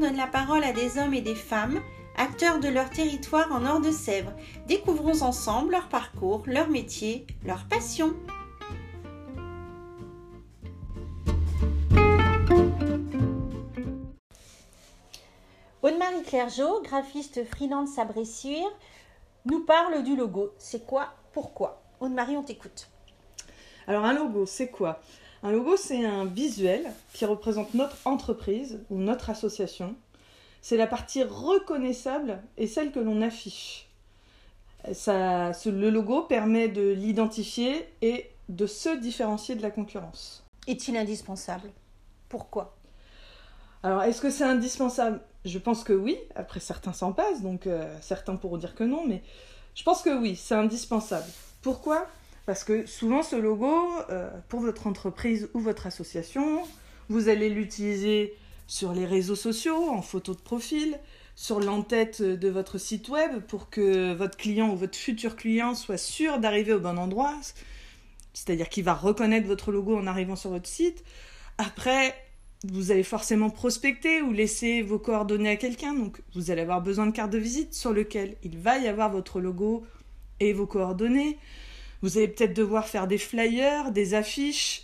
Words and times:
donne 0.00 0.16
la 0.16 0.26
parole 0.26 0.64
à 0.64 0.72
des 0.72 0.98
hommes 0.98 1.14
et 1.14 1.20
des 1.20 1.34
femmes, 1.34 1.80
acteurs 2.16 2.58
de 2.58 2.68
leur 2.68 2.90
territoire 2.90 3.52
en 3.52 3.60
Nord-de-Sèvres. 3.60 4.32
Découvrons 4.66 5.22
ensemble 5.22 5.72
leur 5.72 5.88
parcours, 5.88 6.42
leur 6.46 6.68
métier, 6.68 7.26
leur 7.44 7.64
passion. 7.68 8.14
Aude-Marie 15.82 16.22
Clergeau, 16.26 16.82
graphiste 16.82 17.44
freelance 17.44 17.98
à 17.98 18.04
Bressuire, 18.04 18.68
nous 19.44 19.60
parle 19.60 20.02
du 20.02 20.16
logo. 20.16 20.52
C'est 20.58 20.84
quoi? 20.86 21.12
Pourquoi? 21.32 21.82
Aude-Marie, 22.00 22.36
on 22.36 22.42
t'écoute. 22.42 22.88
Alors 23.86 24.04
un 24.04 24.14
logo, 24.14 24.46
c'est 24.46 24.68
quoi? 24.68 25.00
Un 25.44 25.52
logo, 25.52 25.76
c'est 25.76 26.06
un 26.06 26.24
visuel 26.24 26.90
qui 27.12 27.26
représente 27.26 27.74
notre 27.74 27.98
entreprise 28.06 28.80
ou 28.88 28.96
notre 28.96 29.28
association. 29.28 29.94
C'est 30.62 30.78
la 30.78 30.86
partie 30.86 31.22
reconnaissable 31.22 32.40
et 32.56 32.66
celle 32.66 32.92
que 32.92 32.98
l'on 32.98 33.20
affiche. 33.20 33.86
Ça, 34.94 35.52
le 35.66 35.90
logo 35.90 36.22
permet 36.22 36.68
de 36.68 36.92
l'identifier 36.92 37.86
et 38.00 38.30
de 38.48 38.66
se 38.66 38.88
différencier 38.96 39.54
de 39.54 39.60
la 39.60 39.70
concurrence. 39.70 40.42
Est-il 40.66 40.96
indispensable? 40.96 41.68
Pourquoi? 42.30 42.74
Alors, 43.82 44.02
est-ce 44.02 44.22
que 44.22 44.30
c'est 44.30 44.44
indispensable? 44.44 45.20
Je 45.44 45.58
pense 45.58 45.84
que 45.84 45.92
oui. 45.92 46.16
Après, 46.36 46.60
certains 46.60 46.94
s'en 46.94 47.12
passent, 47.12 47.42
donc 47.42 47.66
euh, 47.66 47.94
certains 48.00 48.36
pourront 48.36 48.56
dire 48.56 48.74
que 48.74 48.84
non, 48.84 49.04
mais 49.06 49.22
je 49.74 49.82
pense 49.82 50.00
que 50.00 50.18
oui, 50.18 50.36
c'est 50.36 50.54
indispensable. 50.54 51.28
Pourquoi? 51.60 52.06
Parce 52.46 52.64
que 52.64 52.86
souvent 52.86 53.22
ce 53.22 53.36
logo, 53.36 53.74
euh, 54.10 54.30
pour 54.48 54.60
votre 54.60 54.86
entreprise 54.86 55.48
ou 55.54 55.60
votre 55.60 55.86
association, 55.86 56.62
vous 57.08 57.28
allez 57.28 57.48
l'utiliser 57.48 58.34
sur 58.66 58.92
les 58.92 59.06
réseaux 59.06 59.34
sociaux, 59.34 59.88
en 59.90 60.02
photo 60.02 60.34
de 60.34 60.40
profil, 60.40 60.98
sur 61.36 61.60
l'entête 61.60 62.22
de 62.22 62.48
votre 62.48 62.78
site 62.78 63.08
web 63.08 63.40
pour 63.48 63.70
que 63.70 64.14
votre 64.14 64.36
client 64.36 64.72
ou 64.72 64.76
votre 64.76 64.96
futur 64.96 65.36
client 65.36 65.74
soit 65.74 65.98
sûr 65.98 66.38
d'arriver 66.38 66.72
au 66.72 66.80
bon 66.80 66.98
endroit. 66.98 67.34
C'est-à-dire 68.32 68.68
qu'il 68.68 68.84
va 68.84 68.94
reconnaître 68.94 69.46
votre 69.46 69.72
logo 69.72 69.96
en 69.96 70.06
arrivant 70.06 70.36
sur 70.36 70.50
votre 70.50 70.68
site. 70.68 71.04
Après, 71.58 72.14
vous 72.66 72.90
allez 72.90 73.02
forcément 73.02 73.50
prospecter 73.50 74.22
ou 74.22 74.32
laisser 74.32 74.82
vos 74.82 74.98
coordonnées 74.98 75.50
à 75.50 75.56
quelqu'un. 75.56 75.94
Donc, 75.94 76.20
vous 76.34 76.50
allez 76.50 76.62
avoir 76.62 76.82
besoin 76.82 77.06
de 77.06 77.12
carte 77.12 77.30
de 77.30 77.38
visite 77.38 77.74
sur 77.74 77.92
lequel 77.92 78.36
il 78.42 78.58
va 78.58 78.78
y 78.78 78.88
avoir 78.88 79.10
votre 79.10 79.40
logo 79.40 79.84
et 80.40 80.52
vos 80.52 80.66
coordonnées. 80.66 81.38
Vous 82.04 82.18
allez 82.18 82.28
peut-être 82.28 82.52
devoir 82.52 82.86
faire 82.86 83.06
des 83.06 83.16
flyers, 83.16 83.90
des 83.90 84.12
affiches 84.12 84.82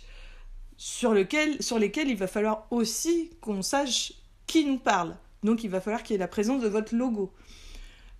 sur, 0.75 1.13
lesquelles 1.13 1.59
il 1.59 2.15
va 2.15 2.25
falloir 2.25 2.65
aussi 2.71 3.29
qu'on 3.41 3.61
sache 3.61 4.13
qui 4.47 4.65
nous 4.65 4.79
parle. 4.79 5.15
Donc 5.43 5.63
il 5.63 5.69
va 5.69 5.81
falloir 5.81 6.01
qu'il 6.01 6.15
y 6.15 6.15
ait 6.15 6.19
la 6.19 6.27
présence 6.27 6.63
de 6.63 6.67
votre 6.67 6.95
logo. 6.95 7.31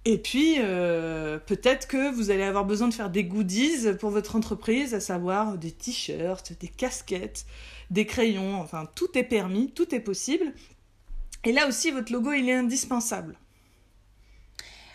Et 0.06 0.20
puis, 0.20 0.58
euh, 0.60 1.40
peut-être 1.40 1.88
que 1.88 2.14
vous 2.14 2.30
allez 2.30 2.44
avoir 2.44 2.64
besoin 2.64 2.90
de 2.90 2.94
faire 2.94 3.10
des 3.10 3.24
goodies 3.24 3.92
pour 4.00 4.12
votre 4.12 4.36
entreprise, 4.36 4.94
à 4.94 5.00
savoir 5.00 5.58
des 5.58 5.72
t-shirts, 5.72 6.54
des 6.60 6.68
casquettes, 6.68 7.48
des 7.90 8.06
crayons, 8.06 8.62
enfin, 8.62 8.88
tout 8.94 9.18
est 9.18 9.24
permis, 9.24 9.72
tout 9.72 9.96
est 9.96 10.00
possible. 10.00 10.54
Et 11.44 11.52
là 11.54 11.68
aussi, 11.68 11.90
votre 11.90 12.14
logo, 12.14 12.34
il 12.34 12.48
est 12.48 12.54
indispensable. 12.54 13.36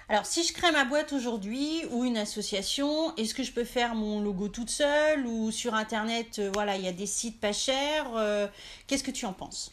Alors, 0.09 0.25
si 0.25 0.45
je 0.45 0.53
crée 0.53 0.71
ma 0.71 0.85
boîte 0.85 1.13
aujourd'hui 1.13 1.83
ou 1.91 2.05
une 2.05 2.17
association, 2.17 3.15
est-ce 3.17 3.35
que 3.35 3.43
je 3.43 3.51
peux 3.51 3.65
faire 3.65 3.97
mon 3.97 4.21
logo 4.21 4.49
toute 4.49 4.71
seule 4.71 5.27
ou 5.27 5.51
sur 5.51 5.75
Internet, 5.75 6.39
euh, 6.39 6.51
voilà, 6.55 6.77
il 6.77 6.85
y 6.85 6.89
a 6.89 6.93
des 6.93 7.07
sites 7.07 7.41
pas 7.41 7.53
chers 7.53 8.07
euh, 8.15 8.47
Qu'est-ce 8.87 9.03
que 9.03 9.11
tu 9.11 9.27
en 9.27 9.33
penses? 9.33 9.73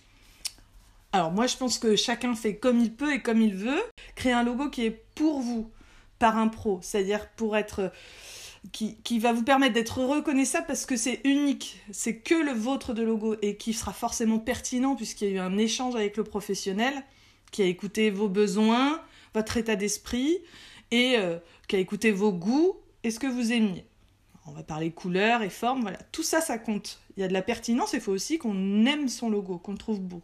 Alors, 1.12 1.31
moi, 1.31 1.45
je 1.45 1.56
pense 1.56 1.78
que 1.78 1.96
chacun 1.96 2.34
fait 2.34 2.56
comme 2.56 2.80
il 2.80 2.91
peut 2.91 3.13
et 3.13 3.22
comme 3.22 3.44
il 3.44 3.53
veut. 3.53 3.84
Créer 4.16 4.34
un 4.34 4.41
logo 4.41 4.72
qui 4.72 4.85
est 4.85 5.03
pour 5.13 5.40
vous, 5.40 5.69
par 6.18 6.36
un 6.38 6.47
pro, 6.47 6.80
c'est-à-dire 6.81 7.30
pour 7.36 7.56
être... 7.56 7.91
Qui, 8.72 8.96
qui, 9.03 9.19
va 9.19 9.34
vous 9.34 9.44
permettre 9.44 9.74
d'être 9.74 9.97
reconnaissable 10.02 10.66
parce 10.68 10.86
que 10.86 10.96
c'est 10.96 11.19
unique, 11.25 11.81
c'est 11.91 12.16
que 12.16 12.34
le 12.34 12.53
vôtre 12.53 12.94
de 12.94 13.03
logo 13.03 13.36
et 13.41 13.57
qui 13.57 13.74
sera 13.74 13.91
forcément 13.91 14.40
pertinent 14.40 14.96
puisqu'il 14.96 15.28
y 15.28 15.31
a 15.31 15.34
eu 15.34 15.40
un 15.40 15.57
échange 15.57 15.97
avec 15.97 16.16
le 16.16 16.24
professionnel 16.24 16.94
qui 17.52 17.62
a 17.62 17.66
écouté 17.66 18.09
vos 18.09 18.30
besoins, 18.30 19.02
votre 19.33 19.57
état 19.57 19.75
d'esprit 19.75 20.39
et 20.91 21.17
euh, 21.17 21.38
qui 21.67 21.75
a 21.75 21.79
écouté 21.79 22.11
vos 22.11 22.31
goûts 22.31 22.77
et 23.03 23.11
ce 23.11 23.19
que 23.19 23.27
vous 23.27 23.51
aimiez. 23.51 23.85
On 24.45 24.51
va 24.51 24.63
parler 24.63 24.91
couleurs 24.91 25.41
et 25.41 25.49
formes, 25.49 25.81
voilà. 25.81 25.97
Tout 26.11 26.23
ça, 26.23 26.41
ça 26.41 26.57
compte. 26.57 26.99
Il 27.16 27.21
y 27.21 27.23
a 27.23 27.27
de 27.27 27.33
la 27.33 27.41
pertinence, 27.41 27.94
il 27.94 28.01
faut 28.01 28.11
aussi 28.11 28.38
qu'on 28.38 28.85
aime 28.85 29.07
son 29.07 29.29
logo, 29.29 29.57
qu'on 29.57 29.71
le 29.71 29.77
trouve 29.77 30.01
beau. 30.01 30.21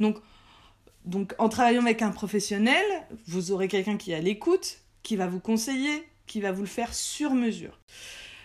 Donc, 0.00 1.34
en 1.38 1.48
travaillant 1.48 1.82
avec 1.82 2.02
un 2.02 2.10
professionnel, 2.10 2.84
vous 3.26 3.52
aurez 3.52 3.68
quelqu'un 3.68 3.96
qui 3.96 4.12
est 4.12 4.16
à 4.16 4.20
l'écoute, 4.20 4.78
qui 5.02 5.14
va 5.16 5.28
vous 5.28 5.38
conseiller, 5.38 6.06
qui 6.26 6.40
va 6.40 6.50
vous 6.50 6.62
le 6.62 6.68
faire 6.68 6.92
sur 6.92 7.34
mesure. 7.34 7.78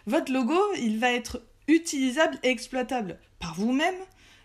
Votre 0.06 0.32
logo, 0.32 0.60
il 0.78 1.00
va 1.00 1.12
être 1.12 1.42
utilisable 1.68 2.38
et 2.44 2.50
exploitable 2.50 3.20
par 3.40 3.56
vous-même 3.56 3.96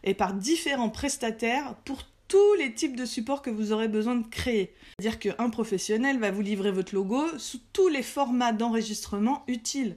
et 0.04 0.14
par 0.14 0.32
différents 0.32 0.88
prestataires 0.88 1.74
pour 1.84 2.04
tous 2.28 2.54
les 2.58 2.74
types 2.74 2.96
de 2.96 3.04
supports 3.04 3.42
que 3.42 3.50
vous 3.50 3.72
aurez 3.72 3.88
besoin 3.88 4.16
de 4.16 4.26
créer. 4.26 4.74
C'est-à-dire 4.98 5.18
qu'un 5.18 5.50
professionnel 5.50 6.18
va 6.18 6.30
vous 6.30 6.42
livrer 6.42 6.70
votre 6.70 6.94
logo 6.94 7.24
sous 7.38 7.60
tous 7.72 7.88
les 7.88 8.02
formats 8.02 8.52
d'enregistrement 8.52 9.44
utiles. 9.46 9.96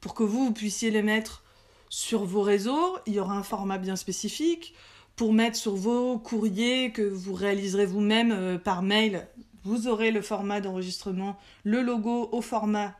Pour 0.00 0.14
que 0.14 0.22
vous, 0.22 0.52
puissiez 0.52 0.90
les 0.90 1.02
mettre 1.02 1.44
sur 1.88 2.24
vos 2.24 2.42
réseaux, 2.42 2.96
il 3.06 3.14
y 3.14 3.20
aura 3.20 3.34
un 3.34 3.42
format 3.42 3.78
bien 3.78 3.96
spécifique. 3.96 4.74
Pour 5.14 5.32
mettre 5.32 5.56
sur 5.56 5.76
vos 5.76 6.18
courriers 6.18 6.92
que 6.92 7.02
vous 7.02 7.32
réaliserez 7.32 7.86
vous-même 7.86 8.32
euh, 8.32 8.58
par 8.58 8.82
mail, 8.82 9.26
vous 9.64 9.88
aurez 9.88 10.10
le 10.10 10.20
format 10.20 10.60
d'enregistrement, 10.60 11.38
le 11.64 11.80
logo 11.80 12.28
au 12.32 12.42
format 12.42 12.94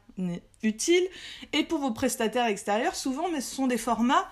utile. 0.62 1.06
Et 1.53 1.62
pour 1.62 1.78
vos 1.78 1.91
prestataires 1.91 2.47
extérieurs, 2.47 2.97
souvent, 2.97 3.28
mais 3.31 3.41
ce 3.41 3.55
sont 3.55 3.67
des 3.67 3.78
formats 3.78 4.28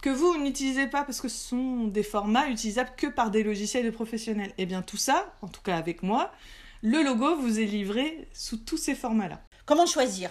que 0.00 0.10
vous 0.10 0.36
n'utilisez 0.38 0.86
pas 0.86 1.04
parce 1.04 1.20
que 1.20 1.28
ce 1.28 1.48
sont 1.48 1.86
des 1.86 2.02
formats 2.02 2.48
utilisables 2.48 2.92
que 2.96 3.06
par 3.06 3.30
des 3.30 3.42
logiciels 3.42 3.84
de 3.84 3.90
professionnels. 3.90 4.50
Et 4.50 4.62
eh 4.62 4.66
bien 4.66 4.82
tout 4.82 4.96
ça, 4.96 5.34
en 5.42 5.48
tout 5.48 5.62
cas 5.62 5.76
avec 5.76 6.02
moi, 6.02 6.32
le 6.82 7.02
logo 7.02 7.36
vous 7.36 7.60
est 7.60 7.66
livré 7.66 8.28
sous 8.32 8.56
tous 8.56 8.76
ces 8.76 8.94
formats-là. 8.94 9.40
Comment 9.66 9.86
choisir? 9.86 10.30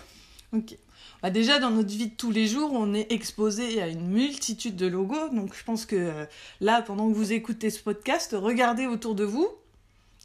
Ok. 0.53 0.75
Bah 1.21 1.29
déjà, 1.29 1.59
dans 1.59 1.69
notre 1.69 1.89
vie 1.89 2.07
de 2.07 2.15
tous 2.15 2.31
les 2.31 2.47
jours, 2.47 2.71
on 2.73 2.93
est 2.93 3.11
exposé 3.11 3.81
à 3.81 3.87
une 3.87 4.07
multitude 4.07 4.75
de 4.75 4.87
logos. 4.87 5.29
Donc, 5.29 5.53
je 5.53 5.63
pense 5.63 5.85
que 5.85 5.95
euh, 5.95 6.25
là, 6.61 6.81
pendant 6.81 7.09
que 7.09 7.13
vous 7.13 7.33
écoutez 7.33 7.69
ce 7.69 7.81
podcast, 7.81 8.35
regardez 8.39 8.87
autour 8.87 9.15
de 9.15 9.25
vous 9.25 9.47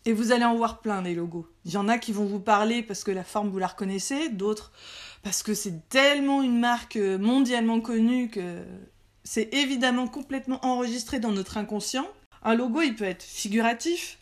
et 0.06 0.12
vous 0.12 0.32
allez 0.32 0.44
en 0.44 0.54
voir 0.54 0.80
plein 0.80 1.02
des 1.02 1.14
logos. 1.14 1.48
Il 1.64 1.72
y 1.72 1.76
en 1.76 1.88
a 1.88 1.98
qui 1.98 2.12
vont 2.12 2.26
vous 2.26 2.38
parler 2.38 2.82
parce 2.82 3.02
que 3.02 3.10
la 3.10 3.24
forme, 3.24 3.50
vous 3.50 3.58
la 3.58 3.66
reconnaissez. 3.66 4.28
D'autres 4.28 4.70
parce 5.24 5.42
que 5.42 5.54
c'est 5.54 5.88
tellement 5.88 6.42
une 6.42 6.60
marque 6.60 6.96
euh, 6.96 7.18
mondialement 7.18 7.80
connue 7.80 8.28
que 8.28 8.62
c'est 9.24 9.52
évidemment 9.54 10.06
complètement 10.06 10.64
enregistré 10.64 11.18
dans 11.18 11.32
notre 11.32 11.56
inconscient. 11.56 12.06
Un 12.42 12.54
logo, 12.54 12.82
il 12.82 12.94
peut 12.94 13.04
être 13.04 13.22
figuratif, 13.22 14.18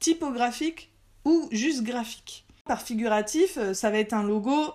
typographique 0.00 0.90
ou 1.24 1.48
juste 1.52 1.82
graphique. 1.84 2.44
Par 2.64 2.82
figuratif, 2.82 3.56
euh, 3.56 3.74
ça 3.74 3.90
va 3.90 3.98
être 3.98 4.12
un 4.12 4.24
logo 4.24 4.72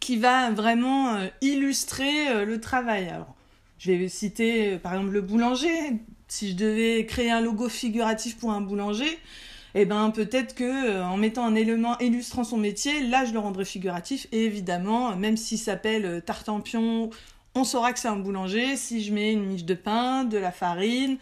qui 0.00 0.16
va 0.16 0.50
vraiment 0.50 1.14
euh, 1.14 1.28
illustrer 1.42 2.28
euh, 2.28 2.44
le 2.46 2.60
travail. 2.60 3.08
Alors, 3.08 3.34
je 3.78 3.92
vais 3.92 4.08
citer 4.08 4.78
par 4.78 4.94
exemple 4.94 5.12
le 5.12 5.20
boulanger. 5.20 6.00
Si 6.28 6.50
je 6.50 6.56
devais 6.56 7.04
créer 7.04 7.30
un 7.30 7.42
logo 7.42 7.68
figuratif 7.68 8.38
pour 8.38 8.52
un 8.52 8.62
boulanger, 8.62 9.18
eh 9.74 9.84
ben 9.84 10.10
peut-être 10.10 10.54
que 10.54 11.02
en 11.02 11.16
mettant 11.16 11.44
un 11.44 11.54
élément 11.54 11.98
illustrant 11.98 12.44
son 12.44 12.56
métier, 12.56 13.02
là 13.02 13.24
je 13.24 13.32
le 13.32 13.38
rendrais 13.38 13.64
figuratif. 13.64 14.28
Et 14.32 14.44
évidemment, 14.44 15.16
même 15.16 15.36
s'il 15.36 15.58
s'appelle 15.58 16.22
Tartampion 16.24 17.10
on 17.54 17.64
saura 17.64 17.92
que 17.92 17.98
c'est 17.98 18.08
un 18.08 18.16
boulanger 18.16 18.76
si 18.76 19.02
je 19.02 19.12
mets 19.12 19.32
une 19.32 19.44
miche 19.44 19.64
de 19.64 19.74
pain, 19.74 20.24
de 20.24 20.38
la 20.38 20.52
farine, 20.52 21.18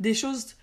des 0.00 0.14
choses 0.14 0.56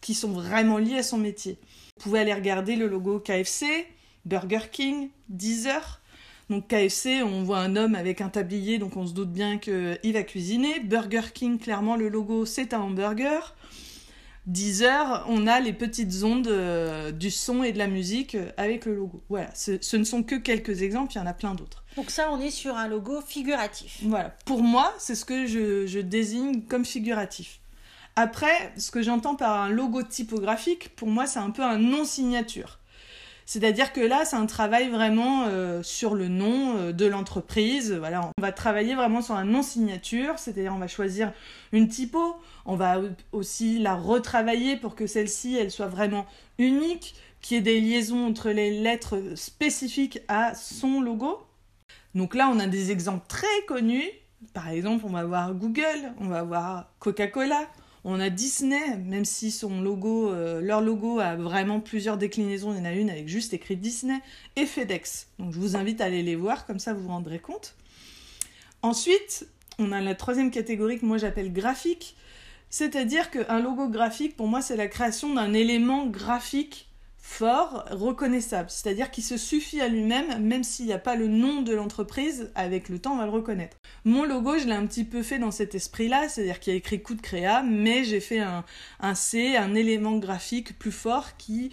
qui 0.00 0.14
sont 0.14 0.32
vraiment 0.32 0.78
liées 0.78 0.98
à 0.98 1.02
son 1.02 1.18
métier. 1.18 1.58
Vous 1.96 2.04
pouvez 2.04 2.20
aller 2.20 2.34
regarder 2.34 2.76
le 2.76 2.86
logo 2.86 3.20
KFC, 3.20 3.86
Burger 4.24 4.68
King, 4.70 5.08
Deezer. 5.28 6.00
Donc 6.50 6.68
KFC, 6.68 7.22
on 7.22 7.42
voit 7.42 7.60
un 7.60 7.74
homme 7.74 7.94
avec 7.94 8.20
un 8.20 8.28
tablier, 8.28 8.78
donc 8.78 8.96
on 8.98 9.06
se 9.06 9.14
doute 9.14 9.32
bien 9.32 9.56
qu'il 9.58 10.12
va 10.12 10.22
cuisiner. 10.24 10.80
Burger 10.80 11.32
King, 11.32 11.58
clairement, 11.58 11.96
le 11.96 12.08
logo, 12.08 12.44
c'est 12.44 12.74
un 12.74 12.80
hamburger. 12.80 13.54
Deezer, 14.46 15.24
on 15.28 15.46
a 15.46 15.58
les 15.60 15.72
petites 15.72 16.22
ondes 16.22 16.48
euh, 16.48 17.12
du 17.12 17.30
son 17.30 17.62
et 17.62 17.72
de 17.72 17.78
la 17.78 17.86
musique 17.86 18.34
euh, 18.34 18.50
avec 18.58 18.84
le 18.84 18.94
logo. 18.94 19.22
Voilà, 19.30 19.48
ce, 19.54 19.96
ne 19.96 20.04
sont 20.04 20.22
que 20.22 20.34
quelques 20.34 20.82
exemples, 20.82 21.12
il 21.14 21.16
y 21.16 21.20
en 21.20 21.26
a 21.26 21.32
plein 21.32 21.54
d'autres. 21.54 21.82
Donc 21.96 22.10
ça, 22.10 22.30
on 22.30 22.38
est 22.40 22.50
sur 22.50 22.76
un 22.76 22.86
logo 22.86 23.22
figuratif. 23.22 24.00
Voilà, 24.02 24.34
pour 24.44 24.62
moi, 24.62 24.92
c'est 24.98 25.14
ce 25.14 25.24
que 25.24 25.46
je, 25.46 25.98
désigne 26.00 26.62
comme 26.62 26.84
figuratif. 26.84 27.60
Après, 28.16 28.72
ce 28.76 28.90
que 28.90 29.02
j'entends 29.02 29.34
par 29.34 29.62
un 29.62 29.70
logo 29.70 30.02
typographique, 30.02 30.94
pour 30.94 31.08
moi, 31.08 31.26
c'est 31.26 31.38
un 31.38 31.50
peu 31.50 31.62
un 31.62 31.78
non-signature. 31.78 32.78
C'est-à-dire 33.46 33.92
que 33.92 34.00
là, 34.00 34.24
c'est 34.24 34.36
un 34.36 34.46
travail 34.46 34.88
vraiment 34.88 35.44
euh, 35.46 35.82
sur 35.82 36.14
le 36.14 36.28
nom 36.28 36.76
euh, 36.76 36.92
de 36.92 37.06
l'entreprise. 37.06 38.00
On 38.02 38.42
va 38.42 38.52
travailler 38.52 38.94
vraiment 38.94 39.20
sur 39.20 39.34
un 39.34 39.44
nom 39.44 39.62
signature, 39.62 40.38
c'est-à-dire 40.38 40.72
on 40.74 40.78
va 40.78 40.88
choisir 40.88 41.32
une 41.72 41.88
typo, 41.88 42.36
on 42.64 42.76
va 42.76 43.00
aussi 43.32 43.78
la 43.78 43.94
retravailler 43.94 44.76
pour 44.76 44.94
que 44.94 45.06
celle-ci, 45.06 45.56
elle 45.56 45.70
soit 45.70 45.88
vraiment 45.88 46.26
unique, 46.58 47.14
qu'il 47.42 47.56
y 47.56 47.60
ait 47.60 47.62
des 47.62 47.80
liaisons 47.80 48.26
entre 48.26 48.50
les 48.50 48.70
lettres 48.70 49.20
spécifiques 49.34 50.20
à 50.28 50.54
son 50.54 51.02
logo. 51.02 51.46
Donc 52.14 52.34
là, 52.34 52.50
on 52.50 52.58
a 52.58 52.66
des 52.66 52.90
exemples 52.90 53.26
très 53.28 53.46
connus. 53.66 54.08
Par 54.54 54.68
exemple, 54.68 55.04
on 55.06 55.10
va 55.10 55.24
voir 55.24 55.52
Google, 55.54 56.12
on 56.20 56.28
va 56.28 56.42
voir 56.42 56.90
Coca-Cola, 57.00 57.66
on 58.04 58.20
a 58.20 58.28
Disney, 58.28 58.96
même 58.98 59.24
si 59.24 59.50
son 59.50 59.80
logo, 59.80 60.30
euh, 60.30 60.60
leur 60.60 60.82
logo 60.82 61.18
a 61.20 61.36
vraiment 61.36 61.80
plusieurs 61.80 62.18
déclinaisons, 62.18 62.72
il 62.72 62.78
y 62.78 62.80
en 62.80 62.84
a 62.84 62.92
une 62.92 63.08
avec 63.08 63.28
juste 63.28 63.54
écrit 63.54 63.76
Disney, 63.76 64.20
et 64.56 64.66
FedEx. 64.66 65.28
Donc 65.38 65.52
je 65.52 65.58
vous 65.58 65.74
invite 65.74 66.00
à 66.00 66.04
aller 66.04 66.22
les 66.22 66.36
voir, 66.36 66.66
comme 66.66 66.78
ça 66.78 66.92
vous 66.92 67.02
vous 67.02 67.08
rendrez 67.08 67.38
compte. 67.38 67.74
Ensuite, 68.82 69.48
on 69.78 69.90
a 69.90 70.02
la 70.02 70.14
troisième 70.14 70.50
catégorie 70.50 71.00
que 71.00 71.06
moi 71.06 71.16
j'appelle 71.16 71.52
graphique, 71.52 72.16
c'est-à-dire 72.68 73.30
qu'un 73.30 73.60
logo 73.60 73.88
graphique, 73.88 74.36
pour 74.36 74.48
moi, 74.48 74.60
c'est 74.60 74.76
la 74.76 74.88
création 74.88 75.32
d'un 75.32 75.54
élément 75.54 76.06
graphique 76.06 76.88
fort, 77.26 77.86
reconnaissable, 77.90 78.68
c'est-à-dire 78.68 79.10
qui 79.10 79.22
se 79.22 79.38
suffit 79.38 79.80
à 79.80 79.88
lui-même, 79.88 80.44
même 80.44 80.62
s'il 80.62 80.84
n'y 80.84 80.92
a 80.92 80.98
pas 80.98 81.16
le 81.16 81.26
nom 81.26 81.62
de 81.62 81.72
l'entreprise, 81.72 82.52
avec 82.54 82.90
le 82.90 82.98
temps 82.98 83.14
on 83.14 83.16
va 83.16 83.24
le 83.24 83.30
reconnaître. 83.30 83.78
Mon 84.04 84.24
logo, 84.24 84.58
je 84.58 84.66
l'ai 84.66 84.74
un 84.74 84.86
petit 84.86 85.04
peu 85.04 85.22
fait 85.22 85.38
dans 85.38 85.50
cet 85.50 85.74
esprit-là, 85.74 86.28
c'est-à-dire 86.28 86.60
qu'il 86.60 86.74
y 86.74 86.76
a 86.76 86.78
écrit 86.78 87.02
coup 87.02 87.14
de 87.14 87.22
créa, 87.22 87.62
mais 87.62 88.04
j'ai 88.04 88.20
fait 88.20 88.40
un, 88.40 88.62
un, 89.00 89.14
C, 89.14 89.56
un 89.56 89.74
élément 89.74 90.18
graphique 90.18 90.78
plus 90.78 90.92
fort 90.92 91.38
qui, 91.38 91.70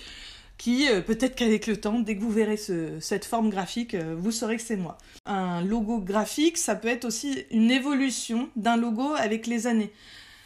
qui 0.58 0.90
euh, 0.90 1.02
peut-être 1.02 1.36
qu'avec 1.36 1.68
le 1.68 1.76
temps, 1.76 2.00
dès 2.00 2.16
que 2.16 2.22
vous 2.22 2.32
verrez 2.32 2.58
ce, 2.58 3.00
cette 3.02 3.26
forme 3.26 3.50
graphique, 3.50 3.94
euh, 3.94 4.16
vous 4.18 4.32
saurez 4.32 4.56
que 4.56 4.64
c'est 4.64 4.78
moi. 4.78 4.98
Un 5.26 5.62
logo 5.62 6.00
graphique, 6.00 6.58
ça 6.58 6.76
peut 6.76 6.88
être 6.88 7.04
aussi 7.04 7.44
une 7.52 7.72
évolution 7.72 8.50
d'un 8.56 8.78
logo 8.78 9.14
avec 9.18 9.48
les 9.48 9.68
années. 9.68 9.92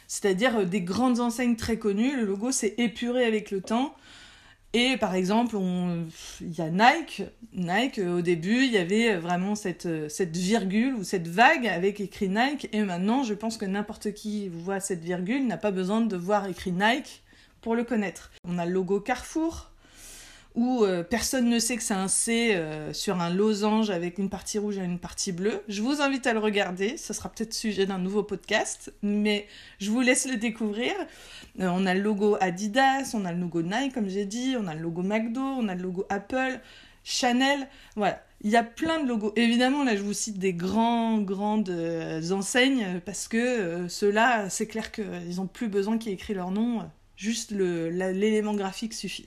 C'est-à-dire 0.08 0.58
euh, 0.58 0.64
des 0.64 0.80
grandes 0.80 1.20
enseignes 1.20 1.56
très 1.56 1.78
connues, 1.78 2.16
le 2.16 2.24
logo 2.24 2.50
s'est 2.50 2.74
épuré 2.76 3.24
avec 3.24 3.52
le 3.52 3.60
temps. 3.60 3.94
Et 4.78 4.98
par 4.98 5.14
exemple, 5.14 5.56
il 6.42 6.52
y 6.52 6.60
a 6.60 6.68
Nike. 6.68 7.22
Nike, 7.54 7.98
au 7.98 8.20
début, 8.20 8.64
il 8.64 8.70
y 8.70 8.76
avait 8.76 9.16
vraiment 9.16 9.54
cette, 9.54 9.86
virgule 9.86 10.96
ou 10.96 11.02
cette 11.02 11.28
vague 11.28 11.66
avec 11.66 11.98
écrit 11.98 12.28
Nike. 12.28 12.68
Et 12.74 12.82
maintenant, 12.82 13.22
je 13.22 13.32
pense 13.32 13.56
que 13.56 13.64
n'importe 13.64 14.12
qui 14.12 14.50
voit 14.50 14.80
cette 14.80 15.02
virgule 15.02 15.46
n'a 15.46 15.56
pas 15.56 15.70
besoin 15.70 16.02
de 16.02 16.14
voir 16.14 16.46
écrit 16.46 16.72
Nike 16.72 17.22
pour 17.62 17.74
le 17.74 17.84
connaître. 17.84 18.30
On 18.46 18.58
a 18.58 18.66
le 18.66 18.72
logo 18.72 19.00
Carrefour, 19.00 19.70
où 20.56 20.84
euh, 20.84 21.02
personne 21.02 21.50
ne 21.50 21.58
sait 21.58 21.76
que 21.76 21.82
c'est 21.82 21.94
un 21.94 22.08
C 22.08 22.54
euh, 22.54 22.94
sur 22.94 23.20
un 23.20 23.28
losange 23.28 23.90
avec 23.90 24.16
une 24.18 24.30
partie 24.30 24.58
rouge 24.58 24.78
et 24.78 24.84
une 24.84 24.98
partie 24.98 25.30
bleue. 25.30 25.62
Je 25.68 25.82
vous 25.82 26.00
invite 26.00 26.26
à 26.26 26.32
le 26.32 26.38
regarder, 26.38 26.96
ce 26.96 27.12
sera 27.12 27.28
peut-être 27.28 27.52
sujet 27.52 27.84
d'un 27.84 27.98
nouveau 27.98 28.22
podcast, 28.22 28.92
mais 29.02 29.46
je 29.78 29.90
vous 29.90 30.00
laisse 30.00 30.26
le 30.26 30.38
découvrir. 30.38 30.92
Euh, 31.60 31.68
on 31.70 31.84
a 31.84 31.92
le 31.92 32.00
logo 32.00 32.38
Adidas, 32.40 33.12
on 33.12 33.26
a 33.26 33.32
le 33.32 33.38
logo 33.38 33.62
Nike 33.62 33.92
comme 33.92 34.08
j'ai 34.08 34.24
dit, 34.24 34.56
on 34.58 34.66
a 34.66 34.74
le 34.74 34.80
logo 34.80 35.02
McDo, 35.02 35.42
on 35.42 35.68
a 35.68 35.74
le 35.74 35.82
logo 35.82 36.06
Apple, 36.08 36.58
Chanel, 37.04 37.68
voilà. 37.94 38.22
Il 38.42 38.50
y 38.50 38.56
a 38.56 38.62
plein 38.62 39.02
de 39.02 39.08
logos. 39.08 39.32
Évidemment, 39.36 39.82
là, 39.82 39.96
je 39.96 40.02
vous 40.02 40.12
cite 40.12 40.38
des 40.38 40.52
grands, 40.52 41.18
grandes 41.18 41.70
enseignes 42.30 43.00
parce 43.06 43.28
que 43.28 43.86
ceux-là, 43.88 44.50
c'est 44.50 44.66
clair 44.66 44.92
qu'ils 44.92 45.36
n'ont 45.36 45.46
plus 45.46 45.68
besoin 45.68 45.96
qu'il 45.96 46.10
y 46.10 46.12
ait 46.12 46.16
écrit 46.16 46.34
leur 46.34 46.50
nom. 46.50 46.86
Juste 47.16 47.50
l'élément 47.50 48.54
graphique 48.54 48.92
suffit. 48.92 49.26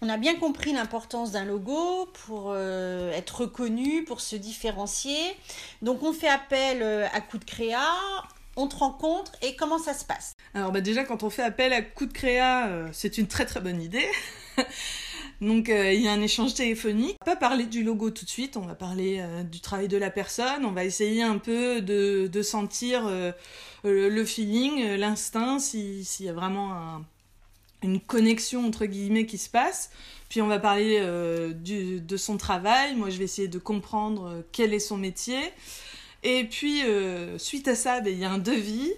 On 0.00 0.08
a 0.08 0.16
bien 0.16 0.34
compris 0.36 0.72
l'importance 0.72 1.32
d'un 1.32 1.44
logo 1.44 2.06
pour 2.26 2.50
euh, 2.50 3.10
être 3.12 3.42
reconnu, 3.42 4.04
pour 4.04 4.20
se 4.20 4.36
différencier. 4.36 5.36
Donc 5.82 6.02
on 6.02 6.12
fait 6.12 6.28
appel 6.28 6.82
euh, 6.82 7.06
à 7.12 7.20
coup 7.20 7.38
de 7.38 7.44
créa, 7.44 7.86
on 8.56 8.68
te 8.68 8.76
rencontre 8.76 9.32
et 9.42 9.56
comment 9.56 9.78
ça 9.78 9.94
se 9.94 10.04
passe? 10.04 10.34
Alors 10.54 10.72
bah 10.72 10.80
déjà 10.80 11.04
quand 11.04 11.22
on 11.22 11.30
fait 11.30 11.42
appel 11.42 11.72
à 11.72 11.82
coup 11.82 12.06
de 12.06 12.12
créa, 12.12 12.68
euh, 12.68 12.88
c'est 12.92 13.18
une 13.18 13.26
très 13.26 13.46
très 13.46 13.60
bonne 13.60 13.80
idée. 13.80 14.06
Donc 15.40 15.68
il 15.68 16.00
y 16.00 16.08
a 16.08 16.12
un 16.12 16.22
échange 16.22 16.54
téléphonique. 16.54 17.16
On 17.22 17.30
va 17.30 17.36
pas 17.36 17.48
parler 17.48 17.66
du 17.66 17.82
logo 17.82 18.10
tout 18.10 18.24
de 18.24 18.30
suite, 18.30 18.56
on 18.56 18.66
va 18.66 18.74
parler 18.74 19.22
du 19.50 19.60
travail 19.60 19.88
de 19.88 19.96
la 19.96 20.08
personne, 20.08 20.64
on 20.64 20.70
va 20.70 20.84
essayer 20.84 21.22
un 21.22 21.38
peu 21.38 21.82
de, 21.82 22.42
sentir 22.42 23.10
le 23.82 24.24
feeling, 24.24 24.94
l'instinct, 24.94 25.58
s'il 25.58 26.04
y 26.20 26.28
a 26.28 26.32
vraiment 26.32 26.72
un, 26.72 27.04
une 27.84 28.00
connexion 28.00 28.66
entre 28.66 28.86
guillemets 28.86 29.26
qui 29.26 29.38
se 29.38 29.48
passe. 29.48 29.90
Puis 30.28 30.42
on 30.42 30.46
va 30.46 30.58
parler 30.58 30.98
euh, 31.00 31.52
du, 31.52 32.00
de 32.00 32.16
son 32.16 32.36
travail. 32.36 32.96
Moi, 32.96 33.10
je 33.10 33.18
vais 33.18 33.24
essayer 33.24 33.48
de 33.48 33.58
comprendre 33.58 34.26
euh, 34.26 34.42
quel 34.52 34.74
est 34.74 34.80
son 34.80 34.96
métier. 34.96 35.38
Et 36.22 36.44
puis, 36.44 36.82
euh, 36.84 37.38
suite 37.38 37.68
à 37.68 37.74
ça, 37.74 38.00
ben, 38.00 38.12
il 38.12 38.18
y 38.18 38.24
a 38.24 38.30
un 38.30 38.38
devis. 38.38 38.92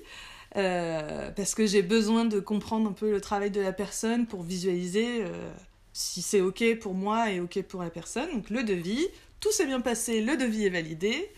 parce 0.54 1.54
que 1.54 1.66
j'ai 1.66 1.82
besoin 1.82 2.24
de 2.24 2.40
comprendre 2.40 2.88
un 2.88 2.92
peu 2.92 3.10
le 3.10 3.20
travail 3.20 3.50
de 3.50 3.60
la 3.60 3.72
personne 3.72 4.26
pour 4.26 4.42
visualiser 4.42 5.24
si 5.92 6.22
c'est 6.22 6.40
OK 6.40 6.62
pour 6.80 6.94
moi 6.94 7.30
et 7.30 7.40
OK 7.40 7.60
pour 7.62 7.82
la 7.82 7.90
personne. 7.90 8.30
Donc 8.32 8.48
le 8.48 8.62
devis, 8.62 9.06
tout 9.40 9.52
s'est 9.52 9.66
bien 9.66 9.80
passé, 9.80 10.22
le 10.22 10.36
devis 10.36 10.64
est 10.64 10.70
validé. 10.70 11.30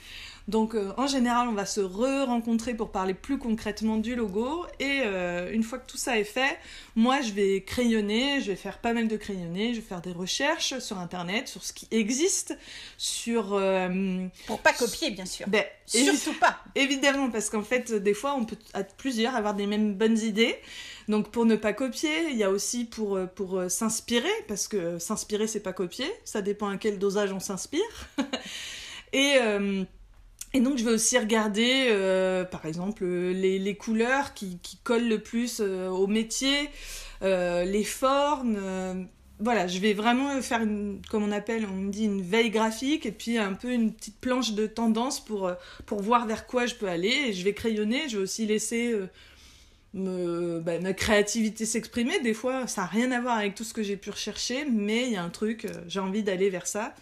Donc 0.48 0.74
euh, 0.74 0.92
en 0.96 1.06
général, 1.06 1.46
on 1.48 1.52
va 1.52 1.66
se 1.66 1.80
re-rencontrer 1.80 2.72
pour 2.72 2.90
parler 2.90 3.12
plus 3.12 3.36
concrètement 3.36 3.98
du 3.98 4.16
logo. 4.16 4.64
Et 4.80 5.02
euh, 5.04 5.52
une 5.52 5.62
fois 5.62 5.78
que 5.78 5.88
tout 5.88 5.98
ça 5.98 6.18
est 6.18 6.24
fait, 6.24 6.58
moi 6.96 7.20
je 7.20 7.32
vais 7.32 7.62
crayonner, 7.62 8.40
je 8.40 8.46
vais 8.46 8.56
faire 8.56 8.78
pas 8.78 8.94
mal 8.94 9.08
de 9.08 9.16
crayonner, 9.18 9.74
je 9.74 9.80
vais 9.80 9.86
faire 9.86 10.00
des 10.00 10.12
recherches 10.12 10.78
sur 10.78 10.98
Internet, 10.98 11.48
sur 11.48 11.62
ce 11.62 11.74
qui 11.74 11.86
existe, 11.90 12.56
sur... 12.96 13.52
Euh, 13.52 14.26
pour 14.46 14.60
pas 14.60 14.72
copier 14.72 15.10
bien 15.10 15.26
sûr. 15.26 15.46
Ben, 15.48 15.64
Surtout 15.84 16.32
pas. 16.38 16.58
Évidemment, 16.74 17.30
parce 17.30 17.50
qu'en 17.50 17.62
fait, 17.62 17.92
des 17.92 18.14
fois, 18.14 18.34
on 18.34 18.46
peut 18.46 18.58
être 18.74 18.94
plusieurs 18.96 19.36
avoir 19.36 19.54
des 19.54 19.66
mêmes 19.66 19.94
bonnes 19.94 20.18
idées. 20.18 20.56
Donc 21.08 21.30
pour 21.30 21.44
ne 21.44 21.56
pas 21.56 21.74
copier, 21.74 22.30
il 22.30 22.36
y 22.38 22.44
a 22.44 22.50
aussi 22.50 22.86
pour, 22.86 23.18
pour 23.34 23.62
s'inspirer, 23.68 24.28
parce 24.46 24.66
que 24.66 24.98
s'inspirer, 24.98 25.46
c'est 25.46 25.60
pas 25.60 25.74
copier, 25.74 26.10
ça 26.24 26.40
dépend 26.40 26.68
à 26.68 26.78
quel 26.78 26.98
dosage 26.98 27.32
on 27.32 27.40
s'inspire. 27.40 28.08
et... 29.12 29.36
Et 30.54 30.60
donc 30.60 30.78
je 30.78 30.84
vais 30.84 30.92
aussi 30.92 31.18
regarder, 31.18 31.88
euh, 31.90 32.44
par 32.44 32.64
exemple, 32.64 33.04
les, 33.04 33.58
les 33.58 33.74
couleurs 33.76 34.32
qui, 34.32 34.58
qui, 34.62 34.78
collent 34.78 35.08
le 35.08 35.18
plus 35.18 35.60
euh, 35.60 35.88
au 35.88 36.06
métier, 36.06 36.70
euh, 37.22 37.64
les 37.64 37.84
formes. 37.84 38.56
Euh, 38.58 38.94
voilà, 39.40 39.66
je 39.66 39.78
vais 39.78 39.92
vraiment 39.92 40.40
faire, 40.42 40.62
une, 40.62 41.00
comme 41.10 41.22
on 41.22 41.32
appelle, 41.32 41.66
on 41.70 41.74
me 41.74 41.92
dit 41.92 42.04
une 42.04 42.22
veille 42.22 42.50
graphique, 42.50 43.06
et 43.06 43.12
puis 43.12 43.38
un 43.38 43.52
peu 43.52 43.72
une 43.72 43.92
petite 43.92 44.18
planche 44.20 44.52
de 44.54 44.66
tendance 44.66 45.24
pour, 45.24 45.46
euh, 45.46 45.54
pour 45.86 46.00
voir 46.02 46.26
vers 46.26 46.46
quoi 46.46 46.66
je 46.66 46.74
peux 46.74 46.88
aller. 46.88 47.32
Je 47.32 47.44
vais 47.44 47.52
crayonner, 47.52 48.08
je 48.08 48.16
vais 48.16 48.22
aussi 48.22 48.46
laisser 48.46 48.94
me, 49.94 50.60
bah, 50.60 50.80
ma 50.80 50.92
créativité 50.92 51.66
s'exprimer. 51.66 52.20
Des 52.20 52.34
fois, 52.34 52.66
ça 52.66 52.82
n'a 52.82 52.86
rien 52.88 53.12
à 53.12 53.20
voir 53.20 53.36
avec 53.36 53.54
tout 53.54 53.64
ce 53.64 53.74
que 53.74 53.82
j'ai 53.82 53.96
pu 53.96 54.10
rechercher, 54.10 54.64
mais 54.64 55.06
il 55.06 55.12
y 55.12 55.16
a 55.16 55.22
un 55.22 55.30
truc, 55.30 55.66
j'ai 55.88 56.00
envie 56.00 56.22
d'aller 56.22 56.50
vers 56.50 56.66
ça. 56.66 56.94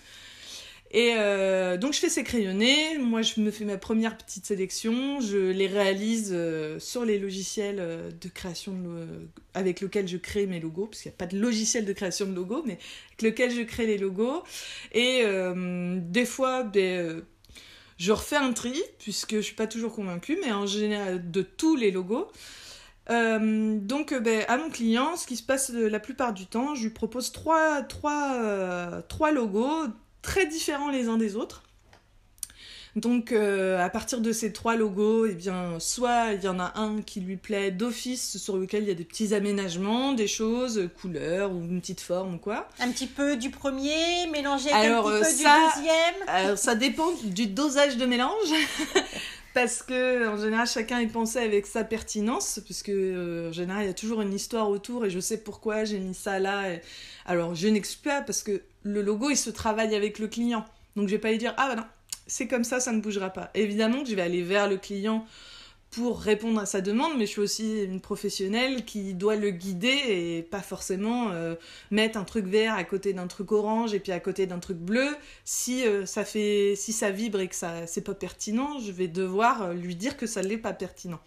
Et 0.93 1.15
euh, 1.17 1.77
donc 1.77 1.95
je 1.95 1.99
fais 1.99 2.09
ces 2.09 2.23
crayonnés, 2.23 2.99
moi 2.99 3.23
je 3.23 3.41
me 3.41 3.51
fais 3.51 3.65
ma 3.65 3.77
première 3.77 4.17
petite 4.17 4.47
sélection, 4.47 5.21
je 5.21 5.51
les 5.51 5.67
réalise 5.67 6.31
euh, 6.33 6.79
sur 6.79 7.05
les 7.05 7.19
logiciels 7.19 7.79
euh, 7.81 8.11
de 8.13 8.29
création 8.29 8.73
de, 8.73 9.29
avec 9.55 9.81
lesquels 9.81 10.07
je 10.07 10.17
crée 10.17 10.47
mes 10.47 10.61
logos, 10.61 10.87
parce 10.87 11.03
qu'il 11.03 11.11
n'y 11.11 11.15
a 11.15 11.19
pas 11.19 11.27
de 11.27 11.39
logiciel 11.39 11.85
de 11.85 11.93
création 11.93 12.27
de 12.27 12.35
logos, 12.35 12.63
mais 12.65 12.79
avec 13.09 13.23
lequel 13.23 13.51
je 13.51 13.63
crée 13.63 13.87
les 13.87 13.99
logos. 13.99 14.43
Et 14.93 15.25
des 15.25 16.25
fois, 16.27 16.71
je 17.99 18.13
refais 18.13 18.37
un 18.37 18.53
tri, 18.53 18.81
puisque 18.99 19.37
je 19.37 19.41
suis 19.41 19.55
pas 19.55 19.67
toujours 19.67 19.93
convaincue, 19.93 20.39
mais 20.43 20.53
en 20.53 20.67
général 20.67 21.31
de 21.31 21.43
tous 21.43 21.75
les 21.75 21.91
logos. 21.91 22.29
Donc 23.09 24.15
ben, 24.15 24.45
à 24.49 24.57
mon 24.59 24.71
client, 24.71 25.17
ce 25.17 25.27
qui 25.27 25.37
se 25.37 25.43
passe 25.43 25.71
la 25.71 26.01
plupart 26.01 26.33
du 26.33 26.47
temps, 26.47 26.75
je 26.75 26.85
lui 26.85 26.91
propose 26.91 27.33
trois, 27.33 27.83
trois, 27.83 29.03
trois 29.09 29.33
logos 29.33 29.89
très 30.27 30.47
différents 30.47 30.91
les 30.91 31.09
uns 31.09 31.17
des 31.17 31.37
autres. 31.37 31.63
Donc 32.97 33.31
euh, 33.31 33.79
à 33.79 33.91
partir 33.91 34.23
de 34.23 34.33
ces 34.33 34.53
trois 34.55 34.75
logos, 34.75 35.27
eh 35.27 35.35
bien, 35.35 35.79
soit 35.79 36.33
il 36.33 36.43
y 36.43 36.49
en 36.49 36.59
a 36.59 36.73
un 36.77 37.03
qui 37.03 37.21
lui 37.21 37.37
plaît 37.37 37.71
d'office, 37.71 38.39
sur 38.39 38.57
lequel 38.57 38.85
il 38.85 38.89
y 38.89 38.91
a 38.91 38.95
des 38.95 39.05
petits 39.05 39.35
aménagements, 39.35 40.15
des 40.15 40.27
choses, 40.27 40.89
couleurs 41.01 41.53
ou 41.53 41.63
une 41.63 41.81
petite 41.81 42.01
forme 42.01 42.35
ou 42.35 42.39
quoi. 42.39 42.69
Un 42.81 42.91
petit 42.91 43.07
peu 43.07 43.37
du 43.37 43.51
premier, 43.51 44.27
mélangé 44.33 44.73
avec 44.73 44.91
un 44.91 45.03
petit 45.03 45.11
peu 45.11 45.31
du 45.31 45.45
deuxième. 45.45 46.15
Alors 46.27 46.59
ça 46.59 46.75
dépend 46.75 47.13
du 47.23 47.47
dosage 47.47 47.99
de 47.99 48.07
mélange. 48.07 48.33
parce 49.57 49.83
que 49.83 50.29
en 50.29 50.37
général 50.37 50.67
chacun 50.67 50.99
est 50.99 51.07
pensé 51.07 51.39
avec 51.39 51.65
sa 51.65 51.83
pertinence 51.83 52.61
puisque 52.63 52.91
euh, 52.91 53.49
en 53.49 53.53
général 53.53 53.85
il 53.85 53.87
y 53.87 53.91
a 53.91 53.95
toujours 53.95 54.21
une 54.21 54.35
histoire 54.35 54.69
autour 54.69 55.07
et 55.07 55.11
je 55.11 55.19
sais 55.19 55.39
pourquoi 55.39 55.87
j'ai 55.87 55.99
mis 55.99 56.13
ça 56.13 56.39
là 56.39 56.65
alors 57.25 57.55
je 57.55 57.67
n'explique 57.69 58.05
pas 58.05 58.21
parce 58.21 58.43
que 58.43 58.61
le 58.83 59.01
logo 59.01 59.31
il 59.31 59.37
se 59.37 59.49
travaille 59.49 59.95
avec 59.95 60.19
le 60.19 60.29
client. 60.29 60.67
Donc 60.95 61.09
je 61.09 61.15
vais 61.15 61.19
pas 61.19 61.31
lui 61.31 61.39
dire 61.39 61.55
ah 61.57 61.69
bah 61.71 61.77
non 61.77 61.87
c'est 62.27 62.49
comme 62.49 62.65
ça 62.65 62.81
ça 62.81 62.93
ne 62.93 63.01
bougera 63.01 63.31
pas. 63.31 63.51
Évidemment 63.55 64.03
que 64.03 64.11
je 64.11 64.15
vais 64.15 64.21
aller 64.21 64.43
vers 64.43 64.69
le 64.69 64.77
client 64.77 65.25
pour 65.97 66.21
répondre 66.21 66.61
à 66.61 66.67
sa 66.67 66.83
demande, 66.83 67.13
mais 67.17 67.25
je 67.25 67.31
suis 67.31 67.41
aussi 67.41 67.85
une 67.85 68.03
professionnelle 68.03 68.85
qui 68.85 69.15
doit 69.15 69.35
le 69.35 69.49
guider 69.49 69.99
et 70.09 70.43
pas 70.43 70.61
forcément 70.61 71.31
euh, 71.31 71.55
mettre 71.91 72.19
un 72.19 72.25
truc 72.25 72.45
vert 72.45 72.75
à 72.75 72.85
côté 72.85 73.15
d'un 73.15 73.27
truc 73.27 73.51
orange 73.51 73.95
et 73.95 73.99
puis 73.99 74.13
à 74.13 74.21
côté 74.21 74.47
d'un 74.47 74.59
truc 74.59 74.77
bleu. 74.77 75.09
Si 75.47 75.87
euh, 75.87 76.05
ça 76.05 76.27
fait, 76.27 76.75
si 76.77 76.93
ça 76.93 77.11
vibre 77.11 77.41
et 77.41 77.49
que 77.49 77.55
ça 77.55 77.87
c'est 77.87 78.03
pas 78.03 78.13
pertinent, 78.13 78.79
je 78.79 78.93
vais 78.93 79.09
devoir 79.09 79.63
euh, 79.63 79.73
lui 79.73 79.97
dire 79.97 80.19
que 80.19 80.27
ça 80.27 80.43
l'est 80.43 80.59
pas 80.59 80.75
pertinent. 80.75 81.21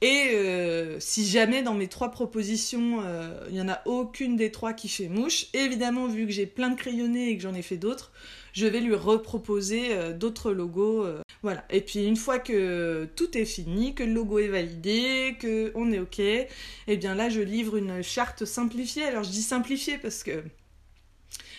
Et 0.00 0.98
si 0.98 1.26
jamais 1.26 1.62
dans 1.62 1.72
mes 1.72 1.88
trois 1.88 2.10
propositions, 2.10 3.02
il 3.48 3.54
n'y 3.54 3.60
en 3.60 3.70
a 3.70 3.80
aucune 3.86 4.36
des 4.36 4.50
trois 4.50 4.74
qui 4.74 4.88
fait 4.88 5.08
mouche, 5.08 5.46
évidemment, 5.54 6.08
vu 6.08 6.26
que 6.26 6.32
j'ai 6.32 6.44
plein 6.44 6.68
de 6.68 6.74
crayonnés 6.74 7.30
et 7.30 7.36
que 7.38 7.42
j'en 7.42 7.54
ai 7.54 7.62
fait 7.62 7.78
d'autres, 7.78 8.12
je 8.54 8.66
vais 8.66 8.80
lui 8.80 8.94
reproposer 8.94 10.14
d'autres 10.14 10.52
logos 10.52 11.04
voilà. 11.44 11.62
Et 11.68 11.82
puis 11.82 12.06
une 12.06 12.16
fois 12.16 12.38
que 12.38 13.06
tout 13.16 13.36
est 13.36 13.44
fini, 13.44 13.94
que 13.94 14.02
le 14.02 14.14
logo 14.14 14.38
est 14.38 14.48
validé, 14.48 15.36
que 15.38 15.70
on 15.74 15.92
est 15.92 15.98
OK, 15.98 16.20
eh 16.20 16.96
bien 16.96 17.14
là 17.14 17.28
je 17.28 17.42
livre 17.42 17.76
une 17.76 18.02
charte 18.02 18.46
simplifiée. 18.46 19.04
Alors 19.04 19.24
je 19.24 19.30
dis 19.30 19.42
simplifiée 19.42 19.98
parce 19.98 20.24
que 20.24 20.42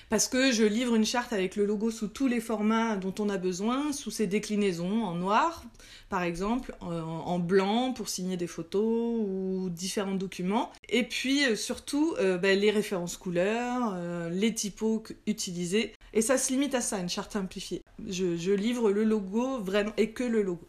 parce 0.09 0.27
que 0.27 0.51
je 0.51 0.63
livre 0.63 0.95
une 0.95 1.05
charte 1.05 1.33
avec 1.33 1.55
le 1.55 1.65
logo 1.65 1.89
sous 1.89 2.07
tous 2.07 2.27
les 2.27 2.39
formats 2.39 2.95
dont 2.95 3.13
on 3.19 3.29
a 3.29 3.37
besoin, 3.37 3.91
sous 3.91 4.11
ses 4.11 4.27
déclinaisons 4.27 5.03
en 5.03 5.15
noir, 5.15 5.63
par 6.09 6.23
exemple, 6.23 6.75
en, 6.81 7.39
blanc 7.39 7.91
pour 7.91 8.09
signer 8.09 8.37
des 8.37 8.47
photos 8.47 9.19
ou 9.19 9.69
différents 9.71 10.15
documents. 10.15 10.71
Et 10.89 11.03
puis 11.03 11.45
euh, 11.45 11.55
surtout 11.55 12.15
euh, 12.19 12.37
ben, 12.37 12.57
les 12.57 12.71
références 12.71 13.17
couleurs, 13.17 13.93
euh, 13.95 14.29
les 14.29 14.53
typos 14.53 15.03
utilisés. 15.25 15.93
Et 16.13 16.21
ça 16.21 16.37
se 16.37 16.51
limite 16.51 16.75
à 16.75 16.81
ça, 16.81 16.99
une 16.99 17.09
charte 17.09 17.33
simplifiée. 17.33 17.81
Je, 18.07 18.53
livre 18.53 18.91
le 18.91 19.03
logo 19.03 19.59
vraiment 19.59 19.91
et 19.97 20.11
que 20.11 20.23
le 20.23 20.41
logo. 20.41 20.67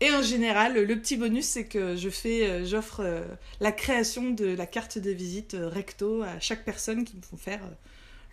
Et 0.00 0.10
en 0.10 0.20
général, 0.20 0.74
le 0.74 0.98
petit 0.98 1.16
bonus, 1.16 1.46
c'est 1.46 1.64
que 1.64 1.96
je 1.96 2.10
fais, 2.10 2.66
j'offre 2.66 3.02
la 3.60 3.70
création 3.70 4.30
de 4.30 4.46
la 4.46 4.66
carte 4.66 4.98
de 4.98 5.10
visite 5.12 5.56
recto 5.58 6.22
à 6.22 6.40
chaque 6.40 6.64
personne 6.64 7.04
qui 7.04 7.16
me 7.16 7.22
font 7.22 7.36
faire 7.36 7.60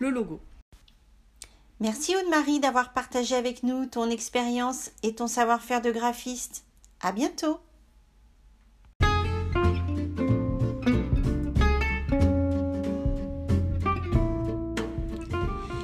logo. 0.08 0.40
Merci 1.80 2.14
Aude-Marie 2.16 2.60
d'avoir 2.60 2.92
partagé 2.92 3.34
avec 3.34 3.62
nous 3.62 3.86
ton 3.86 4.10
expérience 4.10 4.90
et 5.02 5.14
ton 5.14 5.26
savoir-faire 5.26 5.82
de 5.82 5.90
graphiste. 5.90 6.64
À 7.02 7.12
bientôt. 7.12 7.58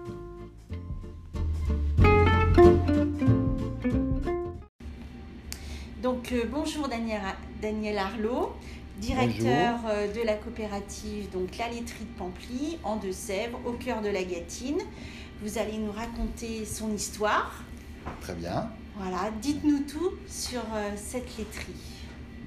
Donc 6.26 6.40
euh, 6.40 6.46
bonjour 6.50 6.88
Daniel, 6.88 7.22
Daniel 7.62 8.00
Arlot, 8.00 8.54
directeur 9.00 9.80
euh, 9.88 10.12
de 10.12 10.26
la 10.26 10.34
coopérative 10.34 11.30
donc 11.30 11.56
La 11.58 11.68
Laiterie 11.68 12.06
de 12.06 12.18
Pamply 12.18 12.80
en 12.84 12.96
Deux-Sèvres, 12.96 13.60
au 13.64 13.74
cœur 13.74 14.02
de 14.02 14.10
la 14.10 14.24
Gâtine. 14.24 14.80
Vous 15.44 15.60
allez 15.60 15.78
nous 15.78 15.92
raconter 15.92 16.66
son 16.66 16.92
histoire. 16.96 17.64
Très 18.22 18.34
bien. 18.34 18.72
Voilà, 18.98 19.30
dites-nous 19.40 19.82
tout 19.82 20.14
sur 20.28 20.62
euh, 20.62 20.94
cette 20.96 21.38
laiterie. 21.38 21.74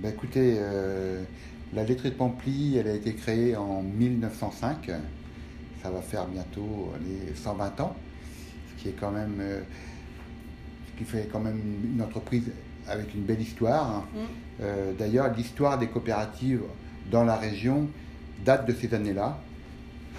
Ben 0.01 0.13
écoutez, 0.13 0.59
la 1.73 1.85
laiterie 1.85 2.11
de 2.11 2.17
Pamply, 2.17 2.79
elle 2.79 2.89
a 2.89 2.95
été 2.95 3.15
créée 3.15 3.55
en 3.55 3.83
1905. 3.83 4.91
Ça 5.83 5.91
va 5.91 6.03
faire 6.03 6.27
bientôt 6.27 6.93
les 7.07 7.33
120 7.37 7.81
ans, 7.81 7.95
ce 8.71 8.83
qui 8.83 8.89
est 8.89 8.97
quand 8.99 9.13
même, 9.13 9.41
ce 9.41 10.99
qui 10.99 11.05
fait 11.05 11.29
quand 11.31 11.41
même 11.41 11.61
une 11.95 12.03
entreprise 12.03 12.51
avec 12.89 13.15
une 13.15 13.23
belle 13.23 13.41
histoire. 13.41 14.07
Mm. 14.15 14.19
Euh, 14.63 14.93
d'ailleurs, 14.99 15.33
l'histoire 15.35 15.79
des 15.79 15.87
coopératives 15.87 16.63
dans 17.11 17.25
la 17.25 17.37
région 17.37 17.89
date 18.45 18.67
de 18.67 18.73
ces 18.73 18.93
années-là. 18.95 19.39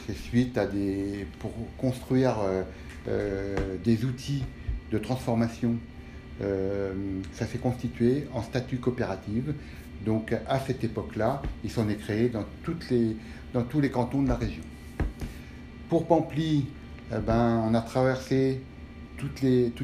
C'est 0.08 0.18
suite 0.18 0.58
à 0.58 0.66
des. 0.66 1.28
pour 1.40 1.52
construire 1.78 2.38
euh, 2.40 2.64
euh, 3.08 3.56
des 3.84 4.06
outils 4.06 4.44
de 4.92 4.98
transformation. 4.98 5.76
ça 7.34 7.46
s'est 7.46 7.58
constitué 7.58 8.28
en 8.34 8.42
statut 8.42 8.78
coopérative. 8.78 9.54
Donc 10.06 10.34
à 10.48 10.60
cette 10.60 10.84
époque-là, 10.84 11.42
ils 11.64 11.72
créés 11.98 12.30
dans, 12.30 12.46
toutes 12.64 12.90
les, 12.90 13.18
dans 13.54 13.64
tous 13.64 13.82
les 13.82 13.92
cantons 13.92 14.24
de 14.24 14.30
la 14.30 14.36
région. 14.36 14.64
Pour 15.90 16.08
Pamply, 16.08 16.66
eh 17.12 17.20
ben, 17.20 17.62
on 17.68 17.74
a 17.74 17.82
traversé 17.82 18.62
toute 19.18 19.42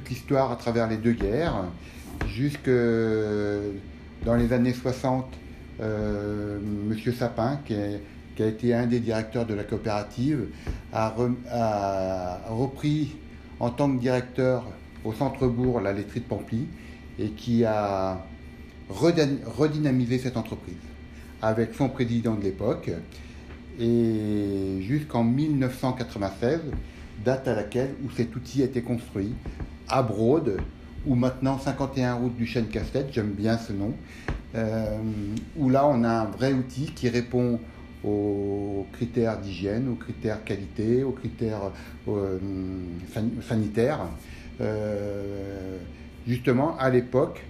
l'histoire 0.10 0.52
à 0.52 0.56
travers 0.56 0.88
les 0.88 0.98
deux 0.98 1.12
guerres 1.12 1.66
jusque 2.28 2.70
dans 4.26 4.36
les 4.36 4.52
années 4.54 4.74
60, 4.74 5.26
euh, 5.82 6.60
Monsieur 6.88 7.14
Sapin, 7.14 7.60
qui, 7.66 7.76
a 7.76 8.48
été 8.48 8.74
un 8.74 8.88
des 8.88 9.00
directeurs 9.00 9.46
de 9.46 9.54
la 9.54 9.64
coopérative, 9.64 10.48
a, 10.92 11.14
repris 12.50 13.16
en 13.60 13.70
tant 13.70 13.96
que 13.96 14.00
directeur 14.00 14.66
au 15.04 15.14
centre-bourg 15.14 15.80
la 15.80 15.94
laiterie 15.94 16.22
de 16.22 16.26
Pamply 16.26 16.68
et 17.20 17.30
qui 17.30 17.64
a 17.64 18.26
redynamisé 18.90 20.20
cette 20.20 20.38
entreprise 20.38 20.76
avec 21.42 21.74
son 21.74 21.90
président 21.90 22.36
de 22.36 22.44
l'époque. 22.44 22.92
Et 23.80 24.82
jusqu'en 24.82 25.24
1996, 25.24 26.62
date 27.24 27.48
à 27.48 27.56
laquelle 27.56 27.96
où 28.04 28.12
cet 28.12 28.36
outil 28.36 28.62
a 28.62 28.66
été 28.66 28.82
construit 28.82 29.34
à 29.88 30.02
Broad, 30.02 30.58
ou 31.06 31.16
maintenant 31.16 31.60
51 31.60 32.16
routes 32.16 32.36
du 32.36 32.46
chêne 32.46 32.68
casse 32.68 32.92
j'aime 33.12 33.32
bien 33.32 33.58
ce 33.58 33.74
nom, 33.74 33.94
euh, 34.56 34.98
où 35.58 35.70
là 35.70 35.88
on 35.88 36.04
a 36.04 36.10
un 36.10 36.26
vrai 36.26 36.54
outil 36.54 36.92
qui 36.96 37.10
répond 37.10 37.60
aux 38.04 38.86
critères 38.94 39.40
d'hygiène, 39.40 39.90
aux 39.90 39.96
critères 39.96 40.44
qualité, 40.44 41.04
aux 41.04 41.12
critères 41.12 41.72
euh, 42.08 42.38
sanitaires. 43.48 44.02
Euh, 44.62 45.78
justement, 46.28 46.78
à 46.78 46.90
l'époque, 46.90 47.44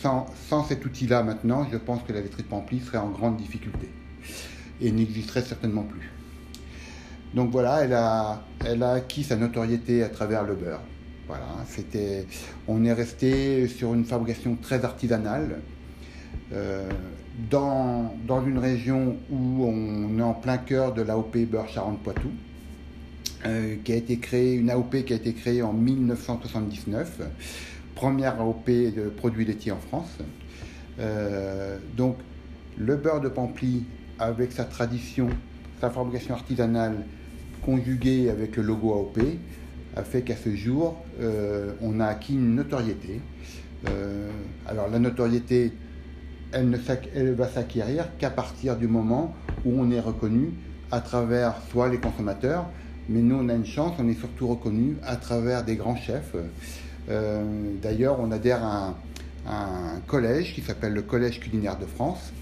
sans, 0.00 0.64
cet 0.66 0.84
outil-là 0.86 1.22
maintenant, 1.22 1.66
je 1.70 1.76
pense 1.76 2.02
que 2.04 2.12
la 2.12 2.20
laiterie 2.20 2.42
de 2.42 2.80
serait 2.80 2.98
en 2.98 3.10
grande 3.10 3.36
difficulté 3.36 3.88
et 4.80 4.90
n'existerait 4.90 5.42
certainement 5.42 5.82
plus. 5.82 6.10
Donc 7.34 7.50
voilà, 7.50 7.84
elle 8.64 8.82
a 8.82 8.92
acquis 8.92 9.24
sa 9.24 9.36
notoriété 9.36 10.02
à 10.02 10.08
travers 10.08 10.44
le 10.44 10.54
beurre. 10.54 10.80
Voilà, 11.28 11.46
c'était, 11.68 12.26
on 12.66 12.84
est 12.84 12.92
resté 12.92 13.68
sur 13.68 13.94
une 13.94 14.04
fabrication 14.04 14.56
très 14.60 14.84
artisanale. 14.84 15.60
Euh, 16.52 16.90
dans, 17.50 18.12
une 18.46 18.58
région 18.58 19.16
où 19.30 19.64
on 19.64 20.18
est 20.18 20.22
en 20.22 20.34
plein 20.34 20.58
cœur 20.58 20.92
de 20.92 21.02
l'AOP 21.02 21.38
Beurre 21.46 21.68
Charente-Poitou, 21.68 22.30
euh, 23.46 23.76
qui 23.82 23.92
a 23.92 23.96
été 23.96 24.18
créée, 24.18 24.54
une 24.54 24.70
AOP 24.70 25.04
qui 25.04 25.12
a 25.12 25.16
été 25.16 25.32
créée 25.32 25.62
en 25.62 25.72
1979, 25.72 27.20
première 27.94 28.40
AOP 28.40 28.66
de 28.66 29.08
produits 29.08 29.44
laitiers 29.44 29.72
en 29.72 29.78
France. 29.78 30.18
Euh, 30.98 31.78
donc 31.96 32.16
le 32.76 32.96
beurre 32.96 33.20
de 33.20 33.28
Pamply, 33.28 33.84
avec 34.18 34.52
sa 34.52 34.64
tradition, 34.64 35.28
sa 35.80 35.90
fabrication 35.90 36.34
artisanale, 36.34 37.04
conjuguée 37.64 38.28
avec 38.28 38.56
le 38.56 38.62
logo 38.62 38.92
AOP, 38.92 39.18
a 39.96 40.02
fait 40.02 40.22
qu'à 40.22 40.36
ce 40.36 40.54
jour, 40.54 41.02
euh, 41.20 41.72
on 41.80 42.00
a 42.00 42.06
acquis 42.06 42.34
une 42.34 42.54
notoriété. 42.54 43.20
Euh, 43.88 44.28
alors 44.66 44.88
la 44.88 44.98
notoriété, 44.98 45.72
elle, 46.52 46.70
ne 46.70 47.32
va 47.32 47.48
s'acquérir 47.48 48.06
qu'à 48.18 48.30
partir 48.30 48.76
du 48.76 48.86
moment 48.86 49.34
où 49.64 49.72
on 49.78 49.90
est 49.90 50.00
reconnu 50.00 50.52
à 50.90 51.00
travers 51.00 51.54
soit 51.70 51.88
les 51.88 51.98
consommateurs, 51.98 52.66
mais 53.08 53.20
nous 53.20 53.36
on 53.36 53.48
a 53.48 53.54
une 53.54 53.66
chance, 53.66 53.94
on 53.98 54.08
est 54.08 54.18
surtout 54.18 54.48
reconnu 54.48 54.96
à 55.02 55.16
travers 55.16 55.64
des 55.64 55.76
grands 55.76 55.96
chefs. 55.96 56.34
Euh, 57.08 57.42
d'ailleurs, 57.82 58.18
on 58.20 58.30
adhère 58.30 58.62
à 58.64 58.94
un 59.48 60.00
collège 60.06 60.54
qui 60.54 60.60
s'appelle 60.60 60.92
le 60.92 61.02
Collège 61.02 61.40
culinaire 61.40 61.78
de 61.78 61.86
France, 61.86 62.32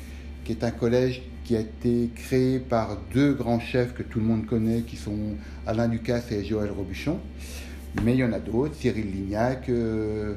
qui 0.44 0.52
est 0.52 0.64
un 0.64 0.70
collège 0.70 1.22
qui 1.50 1.56
a 1.56 1.60
été 1.60 2.10
créé 2.14 2.60
par 2.60 2.96
deux 3.12 3.32
grands 3.32 3.58
chefs 3.58 3.92
que 3.92 4.04
tout 4.04 4.20
le 4.20 4.24
monde 4.24 4.46
connaît, 4.46 4.82
qui 4.82 4.94
sont 4.94 5.34
Alain 5.66 5.88
Ducasse 5.88 6.30
et 6.30 6.44
Joël 6.44 6.70
Robuchon. 6.70 7.18
Mais 8.04 8.14
il 8.14 8.18
y 8.20 8.24
en 8.24 8.32
a 8.32 8.38
d'autres, 8.38 8.76
Cyril 8.76 9.10
Lignac, 9.10 9.68
euh, 9.68 10.34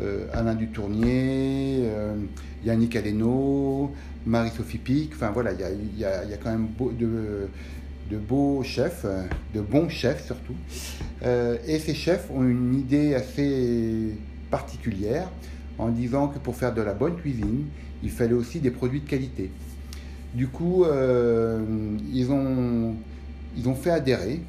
euh, 0.00 0.26
Alain 0.34 0.54
Dutournier, 0.54 1.78
euh, 1.84 2.14
Yannick 2.62 2.94
Aleno, 2.94 3.94
Marie-Sophie 4.26 4.76
Pic. 4.76 5.12
Enfin 5.14 5.30
voilà, 5.30 5.52
il 5.52 5.98
y 5.98 6.04
a, 6.04 6.36
quand 6.36 6.50
même 6.50 6.68
de, 6.78 7.48
de, 8.10 8.18
beaux 8.18 8.62
chefs, 8.62 9.06
de 9.54 9.62
bons 9.62 9.88
chefs 9.88 10.26
surtout. 10.26 10.56
et 11.24 11.78
ces 11.78 11.94
chefs 11.94 12.30
ont 12.30 12.44
une 12.44 12.74
idée 12.74 13.14
assez 13.14 14.14
particulière 14.50 15.30
en 15.78 15.88
disant 15.88 16.28
que 16.28 16.38
pour 16.38 16.54
faire 16.54 16.74
de 16.74 16.82
la 16.82 16.92
bonne 16.92 17.16
cuisine, 17.16 17.64
il 18.02 18.10
fallait 18.10 18.34
aussi 18.34 18.60
des 18.60 18.70
produits 18.70 19.00
de 19.00 19.08
qualité. 19.08 19.50
Du 20.34 20.48
coup, 20.48 20.84
euh, 20.84 21.60
ils, 22.12 22.30
ont, 22.30 22.94
ils 23.56 23.68
ont 23.68 23.74
fait 23.74 23.90
adhérer, 23.90 24.40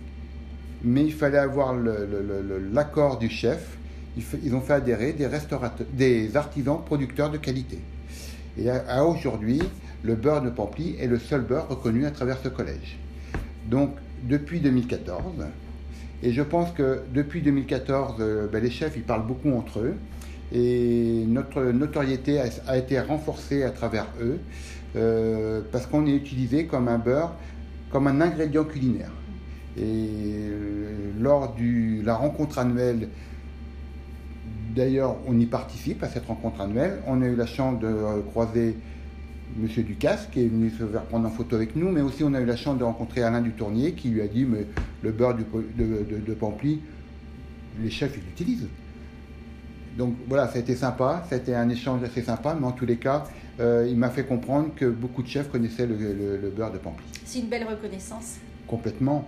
mais 0.84 1.04
il 1.04 1.14
fallait 1.14 1.38
avoir 1.38 1.76
l'accord 2.72 3.18
du 3.18 3.30
chef. 3.30 3.78
Ils, 4.44 4.54
ont 4.54 4.62
fait 4.62 4.74
adhérer 4.74 5.14
des, 5.14 5.26
restaurateurs, 5.26 5.88
des 5.94 6.36
artisans 6.36 6.80
producteurs 6.86 7.32
de 7.32 7.38
qualité. 7.38 7.80
Et 8.58 8.70
à, 8.70 9.06
aujourd'hui, 9.06 9.62
le 10.04 10.16
beurre 10.16 10.42
de 10.42 10.50
Pamply 10.50 10.98
est 11.00 11.08
le 11.08 11.18
seul 11.18 11.42
beurre 11.42 11.70
reconnu 11.70 12.06
à 12.06 12.12
travers 12.12 12.38
ce 12.44 12.50
collège. 12.50 12.98
Donc, 13.70 13.92
depuis 14.24 14.60
2014, 14.60 15.24
et 16.24 16.32
je 16.32 16.42
pense 16.42 16.72
que 16.72 17.02
depuis 17.14 17.42
2014, 17.42 18.16
euh, 18.20 18.48
ben, 18.48 18.62
les 18.62 18.70
chefs, 18.70 18.94
ils 18.96 19.04
parlent 19.04 19.26
beaucoup 19.26 19.52
entre 19.52 19.80
eux. 19.80 19.96
Et 20.54 21.24
notre 21.28 21.64
notoriété 21.64 22.40
a, 22.68 22.78
été 22.78 23.00
renforcée 23.00 23.64
à 23.64 23.70
travers 23.70 24.08
eux, 24.22 24.40
euh, 24.96 25.62
parce 25.72 25.86
qu'on 25.86 26.06
est 26.06 26.16
utilisé 26.16 26.66
comme 26.66 26.88
un 26.88 26.98
beurre, 26.98 27.34
comme 27.92 28.08
un 28.08 28.22
ingrédient 28.22 28.64
culinaire. 28.64 29.12
Et 29.78 29.82
euh, 29.84 31.12
lors 31.20 31.56
de 31.56 32.06
la 32.06 32.16
rencontre 32.16 32.60
annuelle, 32.60 33.10
d'ailleurs, 34.76 35.16
on 35.28 35.40
y 35.40 35.46
participe 35.46 36.04
à 36.04 36.10
cette 36.10 36.26
rencontre 36.26 36.62
annuelle. 36.62 37.00
On 37.08 37.22
a 37.22 37.28
eu 37.28 37.36
la 37.36 37.46
chance 37.46 37.80
de 37.80 38.22
croiser 38.32 38.76
Monsieur 39.58 39.84
Ducasse 39.84 40.28
qui 40.32 40.42
est 40.42 40.48
venu 40.48 40.70
se 40.70 40.86
faire 40.86 41.04
prendre 41.04 41.28
en 41.28 41.32
photo 41.32 41.56
avec 41.56 41.76
nous, 41.76 41.92
mais 41.92 42.02
aussi 42.02 42.24
on 42.24 42.34
a 42.34 42.40
eu 42.40 42.46
la 42.46 42.56
chance 42.56 42.78
de 42.78 42.84
rencontrer 42.84 43.22
Alain 43.22 43.42
Dutournier 43.42 43.94
qui 43.94 44.10
lui 44.10 44.22
a 44.22 44.28
dit 44.28 44.46
mais 44.46 44.66
le 45.02 45.12
beurre 45.12 45.36
de, 45.36 45.44
de, 45.44 46.38
les 47.82 47.90
chefs 47.90 48.16
ils 48.16 48.24
l'utilisent. 48.24 48.68
Donc 49.98 50.16
voilà, 50.28 50.48
ça 50.48 50.56
a 50.56 50.60
été 50.60 50.76
sympa, 50.76 51.26
ça 51.30 51.36
a 51.36 51.38
été 51.38 51.54
un 51.54 51.70
échange 51.70 52.04
assez 52.04 52.22
sympa, 52.22 52.56
mais 52.60 52.66
en 52.66 52.72
tous 52.72 52.86
les 52.86 52.98
cas, 52.98 53.26
euh, 53.60 53.88
il 53.90 53.98
m'a 53.98 54.10
fait 54.10 54.24
comprendre 54.24 54.70
que 54.76 54.86
beaucoup 54.86 55.22
de 55.22 55.28
chefs 55.28 55.50
connaissaient 55.50 55.86
le, 55.86 56.52
beurre 56.56 56.72
de 56.72 56.78
Pamply. 56.78 57.06
C'est 57.26 57.40
une 57.40 57.48
belle 57.48 57.68
reconnaissance. 57.68 58.38
Complètement. 58.68 59.28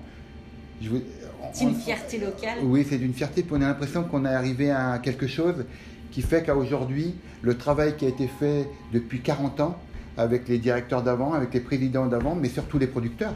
C'est 1.53 1.63
une 1.63 1.75
fierté 1.75 2.17
locale. 2.17 2.59
Oui, 2.63 2.85
c'est 2.89 2.97
une 2.97 3.13
fierté, 3.13 3.43
puis 3.43 3.51
on 3.53 3.61
a 3.61 3.67
l'impression 3.67 4.03
qu'on 4.03 4.25
est 4.25 4.33
arrivé 4.33 4.71
à 4.71 4.99
quelque 4.99 5.27
chose 5.27 5.65
qui 6.11 6.21
fait 6.21 6.43
qu'à 6.43 6.55
aujourd'hui, 6.55 7.15
le 7.41 7.57
travail 7.57 7.95
qui 7.97 8.05
a 8.05 8.09
été 8.09 8.27
fait 8.27 8.67
depuis 8.91 9.21
40 9.21 9.59
ans, 9.61 9.77
avec 10.17 10.47
les 10.47 10.59
directeurs 10.59 11.01
d'avant, 11.01 11.33
avec 11.33 11.53
les 11.53 11.59
présidents 11.59 12.05
d'avant, 12.05 12.35
mais 12.35 12.49
surtout 12.49 12.77
les 12.77 12.87
producteurs. 12.87 13.33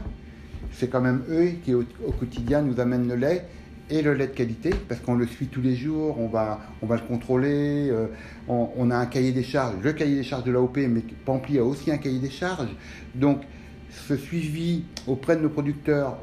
C'est 0.72 0.88
quand 0.88 1.00
même 1.00 1.22
eux 1.28 1.52
qui 1.64 1.74
au, 1.74 1.84
quotidien 2.18 2.62
nous 2.62 2.78
amènent 2.80 3.08
le 3.08 3.16
lait 3.16 3.46
et 3.90 4.02
le 4.02 4.14
lait 4.14 4.26
de 4.26 4.32
qualité, 4.32 4.70
parce 4.88 5.00
qu'on 5.00 5.14
le 5.14 5.26
suit 5.26 5.46
tous 5.46 5.62
les 5.62 5.74
jours, 5.74 6.18
on 6.18 6.28
va, 6.28 6.60
on 6.82 6.86
va 6.86 6.96
le 6.96 7.02
contrôler, 7.02 7.88
euh, 7.90 8.06
on, 8.48 8.90
a 8.90 8.96
un 8.96 9.06
cahier 9.06 9.32
des 9.32 9.42
charges, 9.42 9.76
le 9.82 9.92
cahier 9.92 10.16
des 10.16 10.22
charges 10.22 10.44
de 10.44 10.52
l'AOP, 10.52 10.76
mais 10.76 11.02
Pampli 11.24 11.58
a 11.58 11.64
aussi 11.64 11.90
un 11.90 11.98
cahier 11.98 12.18
des 12.18 12.30
charges. 12.30 12.74
Donc 13.14 13.42
ce 13.90 14.16
suivi 14.16 14.84
auprès 15.06 15.36
de 15.36 15.42
nos 15.42 15.48
producteurs 15.48 16.18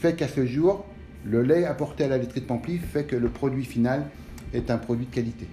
fait 0.00 0.16
qu'à 0.16 0.28
ce 0.28 0.46
jour, 0.46 0.86
le 1.24 1.42
lait 1.42 1.64
apporté 1.64 2.04
à 2.04 2.08
la 2.08 2.18
laiterie 2.18 2.40
de 2.40 2.46
Pampli 2.46 2.78
fait 2.78 3.04
que 3.04 3.16
le 3.16 3.28
produit 3.28 3.64
final 3.64 4.06
est 4.54 4.70
un 4.70 4.78
produit 4.78 5.06
de 5.06 5.14
qualité. 5.14 5.46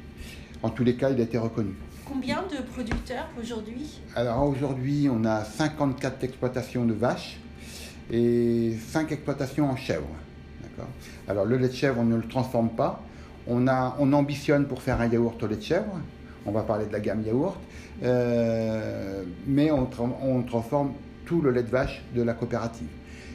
En 0.63 0.69
tous 0.69 0.83
les 0.83 0.95
cas, 0.95 1.09
il 1.09 1.19
a 1.19 1.23
été 1.23 1.37
reconnu. 1.37 1.71
Combien 2.05 2.43
de 2.43 2.63
producteurs 2.63 3.29
aujourd'hui? 3.39 3.99
Alors 4.15 4.47
aujourd'hui, 4.47 5.07
on 5.11 5.25
a 5.25 5.43
54 5.43 6.23
exploitations 6.23 6.85
de 6.85 6.93
vaches 6.93 7.37
et 8.11 8.73
5 8.89 9.11
exploitations 9.11 9.69
en 9.69 9.75
chèvre. 9.75 10.07
Alors 11.27 11.45
le 11.45 11.57
lait 11.57 11.67
de 11.67 11.73
chèvre, 11.73 11.97
on 11.99 12.05
ne 12.05 12.15
le 12.15 12.27
transforme 12.27 12.69
pas. 12.69 13.01
On, 13.47 13.67
ambitionne 13.67 14.65
pour 14.65 14.81
faire 14.81 15.01
un 15.01 15.07
yaourt 15.07 15.41
au 15.41 15.47
lait 15.47 15.55
de 15.55 15.61
chèvre. 15.61 15.99
On 16.45 16.51
va 16.51 16.61
parler 16.61 16.85
de 16.85 16.91
la 16.91 16.99
gamme 16.99 17.23
yaourt. 17.25 17.57
Euh, 18.03 19.23
mais 19.47 19.71
on, 19.71 19.85
transforme 20.43 20.93
tout 21.25 21.41
le 21.41 21.51
lait 21.51 21.63
de 21.63 21.69
vache 21.69 22.03
de 22.15 22.21
la 22.21 22.33
coopérative. 22.33 22.87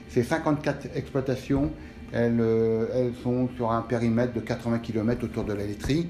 Ces 0.08 0.22
54 0.22 0.88
exploitations, 0.94 1.70
elles, 2.12 2.40
euh, 2.40 2.86
elles 2.94 3.12
sont 3.22 3.48
sur 3.56 3.72
un 3.72 3.82
périmètre 3.82 4.32
de 4.32 4.40
80 4.40 4.78
km 4.78 5.24
autour 5.24 5.44
de 5.44 5.52
la 5.52 5.66
laiterie. 5.66 6.08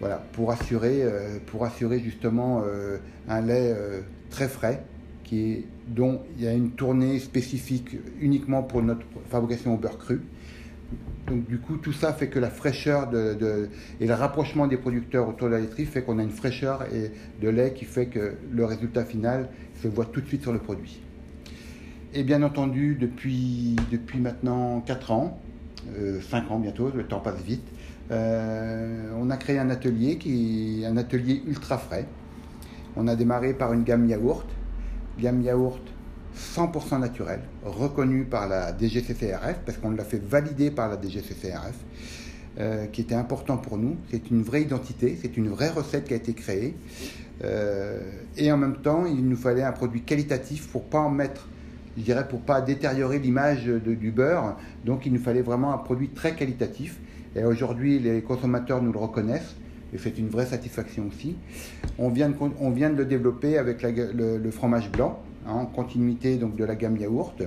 Voilà, 0.00 0.16
pour 0.32 0.50
assurer, 0.50 1.02
euh, 1.02 1.38
pour 1.46 1.64
assurer 1.64 2.00
justement 2.00 2.62
un 3.28 3.40
lait 3.42 3.74
très 4.30 4.48
frais, 4.48 4.82
dont 5.88 6.20
il 6.36 6.44
y 6.44 6.48
a 6.48 6.52
une 6.52 6.70
tournée 6.70 7.18
spécifique 7.18 7.96
uniquement 8.20 8.62
pour 8.62 8.82
notre 8.82 9.06
fabrication 9.30 9.74
au 9.74 9.76
beurre 9.76 9.98
cru. 9.98 10.20
Donc 11.26 11.46
du 11.46 11.58
coup, 11.58 11.76
tout 11.78 11.92
ça 11.92 12.12
fait 12.12 12.28
que 12.28 12.38
la 12.38 12.50
fraîcheur 12.50 13.08
de, 13.08 13.70
et 14.00 14.06
le 14.06 14.14
rapprochement 14.14 14.66
des 14.66 14.76
producteurs 14.76 15.28
autour 15.28 15.48
de 15.48 15.54
la 15.54 15.60
laiterie 15.60 15.86
fait 15.86 16.02
qu'on 16.02 16.18
a 16.18 16.22
une 16.22 16.30
fraîcheur 16.30 16.84
et 16.92 17.12
de 17.40 17.48
lait 17.48 17.72
qui 17.72 17.86
fait 17.86 18.06
que 18.06 18.34
le 18.52 18.64
résultat 18.64 19.04
final 19.04 19.48
se 19.82 19.88
voit 19.88 20.04
tout 20.04 20.20
de 20.20 20.26
suite 20.26 20.42
sur 20.42 20.52
le 20.52 20.58
produit. 20.58 21.00
Et 22.12 22.22
bien 22.22 22.42
entendu, 22.42 22.96
depuis, 23.00 23.76
depuis 23.90 24.18
maintenant 24.18 24.80
4 24.82 25.10
ans, 25.12 25.40
5 26.30 26.50
ans 26.50 26.58
bientôt, 26.58 26.90
le 26.94 27.04
temps 27.04 27.20
passe 27.20 27.42
vite, 27.42 27.66
euh, 28.10 29.10
on 29.18 29.30
a 29.30 29.36
créé 29.36 29.58
un 29.58 29.70
atelier 29.70 30.18
qui 30.18 30.82
est 30.82 30.86
un 30.86 30.96
atelier 30.96 31.42
ultra 31.46 31.78
frais. 31.78 32.06
On 32.96 33.08
a 33.08 33.16
démarré 33.16 33.54
par 33.54 33.72
une 33.72 33.82
gamme 33.82 34.06
yaourt, 34.06 34.46
gamme 35.18 35.42
yaourt 35.42 35.82
100% 36.36 37.00
naturelle, 37.00 37.40
reconnue 37.64 38.24
par 38.24 38.48
la 38.48 38.76
DGCCRF, 38.76 39.60
parce 39.64 39.78
qu'on 39.78 39.90
l'a 39.90 40.04
fait 40.04 40.22
valider 40.22 40.70
par 40.70 40.88
la 40.88 41.00
DGCCRF, 41.00 41.76
euh, 42.58 42.86
qui 42.86 43.00
était 43.00 43.14
important 43.14 43.56
pour 43.56 43.78
nous. 43.78 43.96
C'est 44.10 44.30
une 44.30 44.42
vraie 44.42 44.62
identité, 44.62 45.18
c'est 45.20 45.36
une 45.36 45.48
vraie 45.48 45.70
recette 45.70 46.04
qui 46.04 46.14
a 46.14 46.16
été 46.16 46.32
créée. 46.34 46.74
Euh, 47.42 48.00
et 48.36 48.50
en 48.52 48.56
même 48.56 48.76
temps, 48.76 49.06
il 49.06 49.28
nous 49.28 49.36
fallait 49.36 49.62
un 49.62 49.72
produit 49.72 50.02
qualitatif 50.02 50.68
pour 50.68 50.84
pas 50.84 51.00
en 51.00 51.10
mettre, 51.10 51.48
je 51.96 52.02
dirais, 52.02 52.26
pour 52.28 52.40
pas 52.40 52.60
détériorer 52.60 53.18
l'image 53.18 53.64
du 53.66 54.10
beurre. 54.10 54.56
Donc, 54.84 55.06
il 55.06 55.12
nous 55.12 55.22
fallait 55.22 55.42
vraiment 55.42 55.72
un 55.72 55.78
produit 55.78 56.10
très 56.10 56.34
qualitatif. 56.34 56.98
Et 57.36 57.44
aujourd'hui, 57.44 57.98
les 57.98 58.22
consommateurs 58.22 58.82
nous 58.82 58.92
le 58.92 58.98
reconnaissent 58.98 59.56
et 59.94 59.98
c'est 59.98 60.18
une 60.18 60.28
vraie 60.28 60.46
satisfaction 60.46 61.08
aussi. 61.08 61.36
On 61.98 62.08
vient 62.08 62.28
de, 62.28 62.96
le 62.96 63.04
développer 63.04 63.58
avec 63.58 63.82
le, 63.82 64.50
fromage 64.50 64.90
blanc, 64.90 65.22
en 65.46 65.66
continuité 65.66 66.36
donc 66.36 66.56
de 66.56 66.64
la 66.64 66.74
gamme 66.74 66.96
yaourt. 66.96 67.42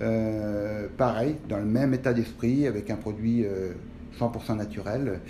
Euh, 0.00 0.86
pareil, 0.96 1.36
dans 1.48 1.58
le 1.58 1.64
même 1.64 1.92
état 1.94 2.12
d'esprit, 2.12 2.66
avec 2.66 2.90
un 2.90 2.96
produit 2.96 3.44
100% 4.18 4.52
euh, 4.52 4.54
naturel. 4.54 5.20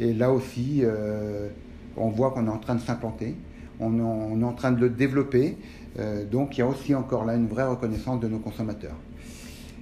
Et 0.00 0.12
là 0.12 0.32
aussi, 0.32 0.80
euh, 0.82 1.48
on 1.96 2.08
voit 2.08 2.30
qu'on 2.32 2.46
est 2.46 2.50
en 2.50 2.58
train 2.58 2.74
de 2.74 2.80
s'implanter, 2.80 3.36
on, 3.80 3.98
on, 4.00 4.40
est 4.40 4.44
en 4.44 4.52
train 4.52 4.72
de 4.72 4.80
le 4.80 4.90
développer. 4.90 5.56
donc 6.30 6.56
il 6.56 6.60
y 6.60 6.62
a 6.62 6.66
aussi 6.66 6.94
encore 6.94 7.24
là 7.24 7.34
une 7.34 7.46
vraie 7.46 7.66
reconnaissance 7.66 8.20
de 8.20 8.28
nos 8.28 8.38
consommateurs. 8.38 8.96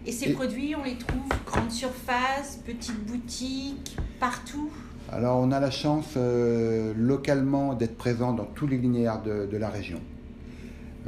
Et 0.06 0.12
ces 0.12 0.32
produits, 0.32 0.74
on 0.76 0.84
les 0.84 0.96
trouve 0.96 1.22
grande 1.44 1.70
surface, 1.70 2.60
petite 2.64 3.04
boutique, 3.06 3.96
partout? 4.20 4.70
Alors, 5.12 5.38
on 5.38 5.50
a 5.50 5.58
la 5.58 5.70
chance 5.70 6.14
euh, 6.16 6.92
localement 6.96 7.74
d'être 7.74 7.96
présent 7.96 8.32
dans 8.32 8.44
tous 8.44 8.68
les 8.68 8.76
linéaires 8.76 9.22
de, 9.22 9.56
la 9.56 9.68
région. 9.68 10.00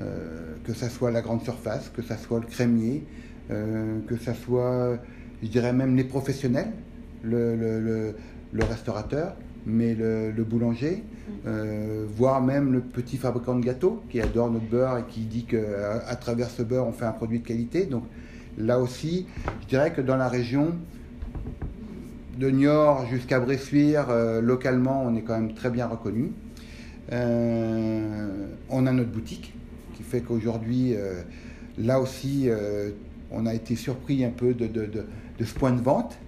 Euh, 0.01 0.55
que 0.65 0.75
ça 0.75 0.89
soit 0.89 1.11
la 1.11 1.23
grande 1.23 1.43
surface, 1.43 1.91
que 1.95 2.03
ça 2.03 2.17
soit 2.17 2.41
le 2.41 2.47
crémier, 2.47 3.05
euh, 3.51 3.99
que 4.07 4.17
ça 4.17 4.35
soit, 4.35 4.99
je 5.43 5.49
dirais 5.49 5.73
même 5.73 5.97
les 5.97 6.05
professionnels, 6.05 6.71
le, 7.25 8.15
restaurateur, 8.61 9.35
mais 9.67 9.95
le, 9.95 10.45
boulanger, 10.45 11.03
mm. 11.45 11.51
voire 12.17 12.41
même 12.41 12.73
le 12.73 12.81
petit 12.81 13.17
fabricant 13.17 13.57
de 13.57 13.65
gâteaux 13.65 14.03
qui 14.09 14.21
adore 14.21 14.51
notre 14.51 14.67
beurre 14.67 14.99
et 14.99 15.05
qui 15.09 15.21
dit 15.21 15.45
qu'à 15.45 16.07
à 16.07 16.17
travers 16.17 16.49
ce 16.51 16.63
beurre, 16.63 16.87
on 16.87 16.93
fait 16.93 17.07
un 17.07 17.13
produit 17.13 17.41
de 17.41 17.47
qualité. 17.47 17.87
Donc, 17.87 18.05
Là 18.59 18.81
aussi, 18.81 19.27
je 19.63 19.67
dirais 19.69 19.93
que 19.93 20.01
dans 20.01 20.17
la 20.17 20.29
région, 20.29 20.75
de 22.39 22.51
Niort 22.51 23.07
jusqu'à 23.07 23.39
Bressuire, 23.39 24.07
euh, 24.11 24.41
localement, 24.41 25.03
on 25.05 25.15
est 25.17 25.23
quand 25.23 25.35
même 25.35 25.55
très 25.55 25.71
bien 25.71 25.87
reconnu. 25.87 26.33
Euh, 27.13 28.47
on 28.69 28.87
a 28.87 28.93
notre 28.93 29.11
boutique, 29.11 29.55
fait 30.09 30.21
qu'aujourd'hui, 30.21 30.95
euh, 30.95 31.23
là 31.79 32.01
aussi, 32.01 32.49
on 33.31 33.47
a 33.47 33.55
été 33.55 33.77
surpris 33.77 34.25
un 34.25 34.31
peu 34.31 34.55
de, 34.55 35.07
ce 35.41 35.55
point 35.55 35.73
de 35.73 35.81
vente. 35.81 36.19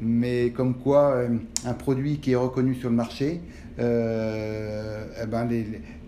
Mais 0.00 0.50
comme 0.50 0.74
quoi, 0.74 1.22
un 1.66 1.74
produit 1.74 2.18
qui 2.18 2.32
est 2.32 2.36
reconnu 2.36 2.74
sur 2.74 2.88
le 2.88 2.96
marché, 2.96 3.40
eh 3.78 5.26
ben 5.26 5.48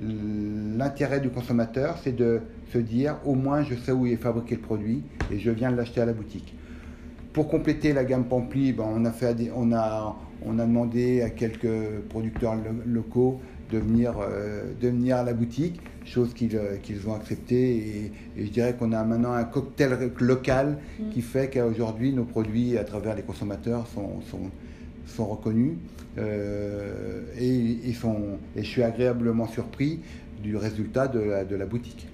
l'intérêt 0.01 1.21
du 1.21 1.31
consommateur, 1.31 1.99
c'est 2.03 2.15
de 2.15 2.41
se 2.73 2.79
dire 2.79 3.17
au 3.25 3.35
moins 3.35 3.63
je 3.63 3.75
sais 3.75 3.93
où 3.93 4.07
est 4.07 4.17
fabriqué 4.17 4.57
le 4.57 4.61
produit 4.61 5.03
et 5.31 5.39
je 5.39 5.51
viens 5.51 5.71
de 5.71 5.77
l'acheter 5.77 6.01
à 6.01 6.07
la 6.07 6.13
boutique. 6.13 6.55
Pour 7.33 7.49
compléter 7.49 7.93
la 7.93 8.05
gamme 8.05 8.25
Pampli, 8.25 8.73
ben, 8.73 8.85
on 8.87 9.73
a 9.73 10.17
demandé 10.67 11.23
à 11.23 11.31
quelques 11.31 12.01
producteurs 12.09 12.55
locaux 12.87 13.41
de 13.71 13.79
venir, 13.79 14.15
euh, 14.19 14.65
de 14.81 14.89
venir 14.89 15.17
à 15.17 15.23
la 15.23 15.33
boutique, 15.33 15.81
chose 16.05 16.35
qu'ils 16.35 16.57
euh, 16.57 16.77
ont 17.07 17.15
accepté. 17.15 17.77
Et, 17.77 18.13
je 18.37 18.51
dirais 18.51 18.75
qu'on 18.79 18.93
a 18.93 19.03
maintenant 19.05 19.33
un 19.33 19.45
cocktail 19.45 20.11
local 20.21 20.79
mm. 20.99 21.11
qui 21.11 21.23
fait 21.23 21.51
qu'aujourd'hui 21.51 22.13
nos 22.13 22.25
produits 22.25 22.77
à 22.79 22.85
travers 22.85 23.15
les 23.15 23.23
consommateurs 23.23 23.87
sont, 23.89 24.21
sont, 24.31 24.51
sont 25.07 25.27
reconnus. 25.27 25.75
Euh, 26.17 27.23
et, 27.39 27.89
et, 27.89 27.93
sont, 27.93 28.39
et 28.55 28.63
je 28.63 28.69
suis 28.69 28.83
agréablement 28.85 29.49
surpris 29.49 30.01
du 30.41 30.57
résultat 30.57 31.09
de 31.09 31.19
la, 31.19 31.45
de 31.45 31.57
la 31.57 31.67
boutique. 31.67 32.07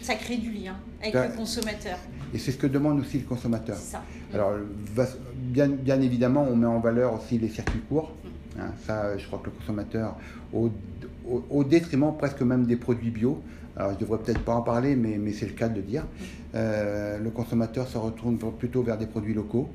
Ça 0.00 0.14
crée 0.14 0.36
du 0.36 0.50
lien 0.52 0.76
avec 1.00 1.12
Ça- 1.12 1.28
le 1.28 1.34
consommateur. 1.34 1.98
Et 2.34 2.38
c'est 2.38 2.52
ce 2.52 2.56
que 2.56 2.66
demande 2.66 3.00
aussi 3.00 3.18
le 3.18 3.24
consommateur. 3.24 3.76
Ça. 3.76 4.02
Alors, 4.32 4.54
bien, 5.36 5.68
bien 5.68 6.00
évidemment, 6.00 6.46
on 6.48 6.56
met 6.56 6.66
en 6.66 6.80
valeur 6.80 7.14
aussi 7.14 7.38
les 7.38 7.48
circuits 7.48 7.82
courts. 7.88 8.12
Hein, 8.58 8.72
ça, 8.86 9.16
je 9.16 9.26
crois 9.26 9.38
que 9.38 9.46
le 9.46 9.52
consommateur, 9.52 10.16
au, 10.52 10.70
au- 11.26 11.44
au 11.50 11.64
détriment 11.64 12.14
presque 12.16 12.42
même 12.42 12.66
des 12.66 12.76
produits 12.76 13.10
bio, 13.10 13.42
alors 13.76 13.92
je 13.94 13.98
devrais 13.98 14.18
peut-être 14.18 14.40
pas 14.44 14.54
en 14.54 14.60
parler, 14.62 14.94
mais, 14.96 15.16
mais 15.18 15.32
c'est 15.32 15.46
le 15.46 15.52
cas 15.54 15.68
de 15.68 15.76
le 15.76 15.82
dire, 15.82 16.04
euh, 16.54 17.18
le 17.18 17.30
consommateur 17.30 17.88
se 17.88 17.96
retourne 17.96 18.36
plutôt 18.58 18.82
vers 18.82 18.98
des 18.98 19.06
produits 19.06 19.32
locaux 19.32 19.68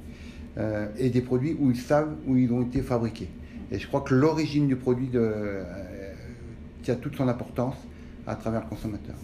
euh, 0.59 0.87
et 0.97 1.09
des 1.09 1.21
produits 1.21 1.55
où 1.59 1.71
ils 1.71 1.79
savent 1.79 2.13
où 2.27 2.35
ils 2.37 2.51
ont 2.53 2.61
été 2.61 2.81
fabriqués. 2.81 3.29
Et 3.71 3.79
je 3.79 3.87
crois 3.87 4.01
que 4.01 4.13
l'origine 4.13 4.67
du 4.67 4.75
produit 4.75 5.07
de, 5.07 5.19
euh, 5.19 5.63
tient 6.83 6.95
toute 6.95 7.15
son 7.15 7.27
importance 7.27 7.75
à 8.27 8.35
travers 8.35 8.61
le 8.61 8.67
consommateur. 8.67 9.15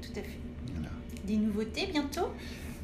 Tout 0.00 0.12
à 0.12 0.22
fait. 0.22 0.38
Voilà. 0.74 0.88
Des 1.26 1.36
nouveautés 1.36 1.86
bientôt? 1.92 2.28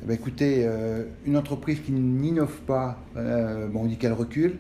Eh 0.03 0.07
ben, 0.07 0.14
écoutez, 0.14 0.64
euh, 0.66 1.05
une 1.25 1.37
entreprise 1.37 1.81
qui 1.81 1.92
n'innove 1.92 2.61
pas, 2.66 2.98
euh, 3.16 3.68
bon, 3.68 3.83
on 3.85 3.87
dit 3.87 3.96
qu'elle 3.96 4.12
recule. 4.12 4.57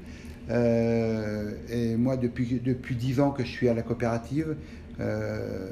Euh, 0.50 1.52
et 1.70 1.96
moi, 1.96 2.16
depuis, 2.16 2.60
depuis 2.62 2.94
10 2.94 3.20
ans 3.20 3.30
que 3.30 3.44
je 3.44 3.48
suis 3.48 3.68
à 3.68 3.74
la 3.74 3.82
coopérative, 3.82 4.56
euh, 5.00 5.70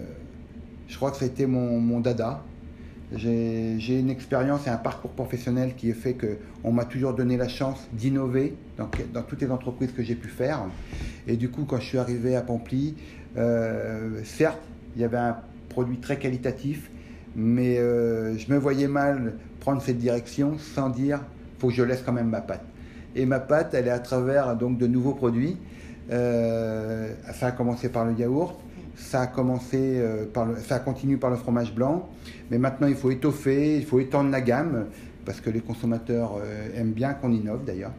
je 0.88 0.96
crois 0.96 1.10
que 1.10 1.24
été 1.24 1.46
mon, 1.46 1.80
mon 1.80 2.00
dada. 2.00 2.42
J'ai 3.12 3.98
une 3.98 4.10
expérience 4.10 4.68
et 4.68 4.70
un 4.70 4.76
parcours 4.76 5.10
professionnel 5.10 5.74
qui 5.76 5.90
a 5.90 5.94
fait 5.94 6.14
qu'on 6.14 6.70
m'a 6.72 6.84
toujours 6.84 7.12
donné 7.12 7.36
la 7.36 7.48
chance 7.48 7.88
d'innover 7.92 8.54
dans, 8.76 8.88
dans 9.12 9.22
toutes 9.22 9.40
les 9.42 9.50
entreprises 9.50 9.90
que 9.90 10.02
j'ai 10.04 10.14
pu 10.14 10.28
faire. 10.28 10.60
Et 11.26 11.36
du 11.36 11.50
coup, 11.50 11.64
quand 11.64 11.80
je 11.80 11.86
suis 11.86 11.98
arrivé 11.98 12.36
à 12.36 12.42
Pamply, 12.42 12.94
euh, 13.36 14.20
certes, 14.24 14.60
il 14.94 15.02
y 15.02 15.04
avait 15.04 15.16
un 15.16 15.36
produit 15.68 15.98
très 15.98 16.18
qualitatif, 16.18 16.90
mais 17.34 17.78
euh, 17.78 18.36
je 18.36 18.52
me 18.52 18.58
voyais 18.58 18.88
mal 18.88 19.34
prendre 19.60 19.82
cette 19.82 19.98
direction 19.98 20.58
sans 20.58 20.88
dire 20.88 21.20
faut 21.58 21.68
que 21.68 21.74
je 21.74 21.82
laisse 21.82 22.02
quand 22.02 22.12
même 22.12 22.30
ma 22.30 22.40
patte. 22.40 22.64
Et 23.16 23.26
ma 23.26 23.40
patte, 23.40 23.74
elle 23.74 23.88
est 23.88 23.90
à 23.90 23.98
travers 23.98 24.56
donc 24.56 24.78
de 24.78 24.86
nouveaux 24.86 25.14
produits. 25.14 25.56
Euh, 26.10 27.12
ça 27.34 27.48
a 27.48 27.52
commencé 27.52 27.88
par 27.88 28.04
le 28.04 28.12
yaourt, 28.14 28.58
ça 28.96 29.22
a 29.22 29.26
commencé 29.28 29.78
euh, 29.78 30.24
par 30.32 30.46
le, 30.46 31.16
par 31.16 31.30
le 31.30 31.36
fromage 31.36 31.72
blanc, 31.74 32.08
mais 32.50 32.58
maintenant 32.58 32.88
il 32.88 32.96
faut 32.96 33.10
étoffer, 33.12 33.76
il 33.76 33.84
faut 33.84 34.00
étendre 34.00 34.30
la 34.30 34.40
gamme 34.40 34.86
parce 35.24 35.40
que 35.40 35.50
les 35.50 35.60
consommateurs 35.60 36.38
euh, 36.42 36.68
aiment 36.80 36.92
bien 36.92 37.14
qu'on 37.14 37.30
innove 37.32 37.64
d'ailleurs. 37.64 37.92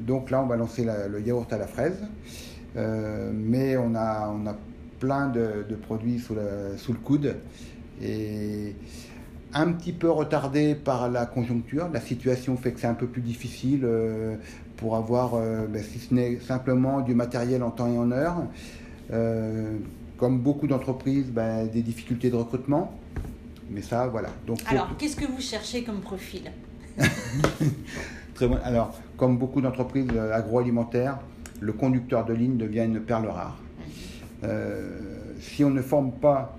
Donc 0.00 0.30
là, 0.30 0.42
on 0.42 0.46
va 0.46 0.56
lancer 0.56 0.84
la- 0.84 1.06
le 1.06 1.20
yaourt 1.20 1.52
à 1.52 1.58
la 1.58 1.68
fraise, 1.68 2.02
mais 2.74 3.76
on 3.76 3.94
a, 3.94 4.28
on 4.28 4.44
a 4.44 4.56
plein 4.98 5.28
de, 5.28 5.64
produits 5.76 6.18
sous, 6.18 6.34
sous 6.76 6.92
le 6.92 6.98
coude 6.98 7.36
et 8.02 8.74
un 9.56 9.72
petit 9.72 9.92
peu 9.92 10.10
retardé 10.10 10.74
par 10.74 11.10
la 11.10 11.24
conjoncture. 11.24 11.88
La 11.92 12.00
situation 12.00 12.56
fait 12.56 12.72
que 12.72 12.80
c'est 12.80 12.86
un 12.86 12.94
peu 12.94 13.06
plus 13.06 13.22
difficile 13.22 13.80
euh, 13.84 14.36
pour 14.76 14.96
avoir, 14.96 15.34
euh, 15.34 15.66
ben, 15.66 15.82
si 15.82 15.98
ce 15.98 16.12
n'est 16.12 16.38
simplement 16.40 17.00
du 17.00 17.14
matériel 17.14 17.62
en 17.62 17.70
temps 17.70 17.88
et 17.88 17.98
en 17.98 18.10
heure. 18.12 18.36
Euh, 19.12 19.78
comme 20.18 20.40
beaucoup 20.40 20.66
d'entreprises, 20.66 21.30
ben, 21.30 21.66
des 21.68 21.82
difficultés 21.82 22.30
de 22.30 22.36
recrutement. 22.36 22.98
Mais 23.70 23.82
ça, 23.82 24.06
voilà. 24.06 24.28
Donc, 24.46 24.58
Alors, 24.66 24.94
qu'est-ce 24.98 25.16
que 25.16 25.24
vous 25.24 25.40
cherchez 25.40 25.82
comme 25.82 26.00
profil? 26.00 26.52
Très 28.34 28.48
bon. 28.48 28.58
Alors, 28.62 28.98
comme 29.16 29.38
beaucoup 29.38 29.62
d'entreprises 29.62 30.08
agroalimentaires, 30.32 31.18
le 31.60 31.72
conducteur 31.72 32.26
de 32.26 32.34
ligne 32.34 32.58
devient 32.58 32.84
une 32.84 33.00
perle 33.00 33.28
rare. 33.28 33.58
Si 35.40 35.64
on 35.64 35.70
ne 35.70 35.82
forme 35.82 36.12
pas 36.12 36.56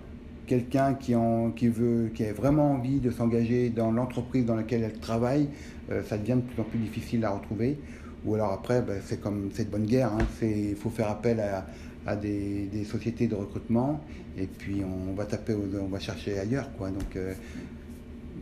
quelqu'un 0.48 0.94
qui, 0.96 1.14
en- 1.16 1.52
qui, 1.52 1.68
veut, 1.68 2.10
qui 2.16 2.24
a 2.26 2.34
vraiment 2.34 2.72
envie 2.72 3.00
de 3.00 3.12
s'engager 3.12 3.70
dans 3.70 3.92
l'entreprise 3.92 4.46
dans 4.46 4.56
laquelle 4.56 4.82
elle 4.84 4.98
travaille, 5.00 5.50
euh, 5.92 6.02
ça 6.04 6.18
devient 6.18 6.36
de 6.38 6.42
plus 6.42 6.62
en 6.62 6.66
plus 6.66 6.80
difficile 6.80 7.24
à 7.26 7.30
retrouver. 7.32 7.78
Ou 8.26 8.34
alors 8.36 8.52
après, 8.54 8.82
ben, 8.82 9.00
c'est 9.06 9.22
comme 9.22 9.50
cette 9.54 9.70
bonne 9.70 9.86
guerre, 9.86 10.12
hein, 10.14 10.26
il 10.42 10.76
faut 10.76 10.90
faire 10.90 11.10
appel 11.10 11.40
à, 11.40 11.66
à 12.06 12.16
des, 12.16 12.66
des 12.72 12.84
sociétés 12.84 13.28
de 13.28 13.36
recrutement 13.36 14.02
et 14.38 14.48
puis 14.48 14.82
on 14.84 15.14
va 15.14 15.26
taper, 15.26 15.54
on 15.56 15.88
va 15.88 16.00
chercher 16.00 16.40
ailleurs. 16.40 16.70
Quoi. 16.78 16.90
Donc, 16.90 17.16
euh, 17.16 17.34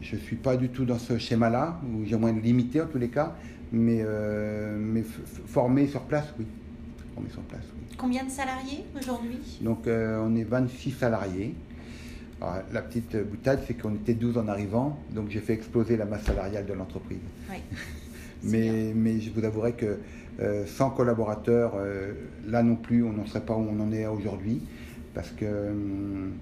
je 0.01 0.15
ne 0.15 0.21
suis 0.21 0.35
pas 0.35 0.55
du 0.57 0.69
tout 0.69 0.85
dans 0.85 0.99
ce 0.99 1.17
schéma-là, 1.17 1.79
ou 1.93 2.05
j'ai 2.05 2.15
moins 2.17 2.33
de 2.33 2.39
limité 2.39 2.81
en 2.81 2.85
tous 2.85 2.97
les 2.99 3.09
cas, 3.09 3.35
mais, 3.71 3.99
euh, 4.01 4.77
mais 4.79 5.03
formé 5.47 5.87
sur 5.87 6.01
place, 6.01 6.33
oui. 6.39 6.45
Formé 7.15 7.29
sur 7.29 7.41
place, 7.43 7.61
oui. 7.75 7.95
Combien 7.97 8.23
de 8.25 8.29
salariés 8.29 8.83
aujourd'hui? 8.99 9.39
Donc 9.61 9.87
euh, 9.87 10.21
on 10.25 10.35
est 10.35 10.43
26 10.43 10.91
salariés. 10.91 11.55
Alors, 12.45 12.61
la 12.73 12.81
petite 12.83 13.15
boutade, 13.17 13.61
c'est 13.65 13.73
qu'on 13.73 13.95
était 13.95 14.13
12 14.13 14.37
en 14.37 14.47
arrivant, 14.47 14.99
donc 15.11 15.29
j'ai 15.29 15.39
fait 15.39 15.53
exploser 15.53 15.97
la 15.97 16.05
masse 16.05 16.23
salariale 16.25 16.65
de 16.65 16.73
l'entreprise. 16.73 17.17
Oui. 17.49 17.57
Mais, 18.43 18.91
mais 18.93 19.19
je 19.21 19.31
vous 19.31 19.43
avouerai 19.43 19.73
que 19.73 19.97
euh, 20.39 20.67
sans 20.67 20.91
collaborateurs, 20.91 21.73
euh, 21.77 22.11
là 22.45 22.61
non 22.61 22.75
plus, 22.75 23.03
on 23.03 23.11
n'en 23.11 23.25
serait 23.25 23.41
pas 23.41 23.55
où 23.55 23.65
on 23.67 23.79
en 23.79 23.91
est 23.91 24.05
aujourd'hui. 24.05 24.61
Parce 25.15 25.31
que 25.31 25.45
hum, 25.71 26.33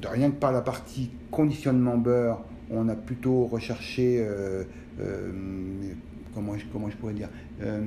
de 0.00 0.08
rien 0.08 0.30
que 0.32 0.36
par 0.40 0.50
la 0.50 0.60
partie 0.60 1.10
conditionnement 1.30 1.96
beurre, 1.98 2.42
on 2.68 2.88
a 2.88 2.96
plutôt 2.96 3.44
recherché, 3.46 4.16
euh, 4.26 4.64
euh, 5.00 5.30
comment, 6.34 6.58
je, 6.58 6.64
comment 6.72 6.90
je 6.90 6.96
pourrais 6.96 7.14
dire, 7.14 7.28
euh, 7.62 7.80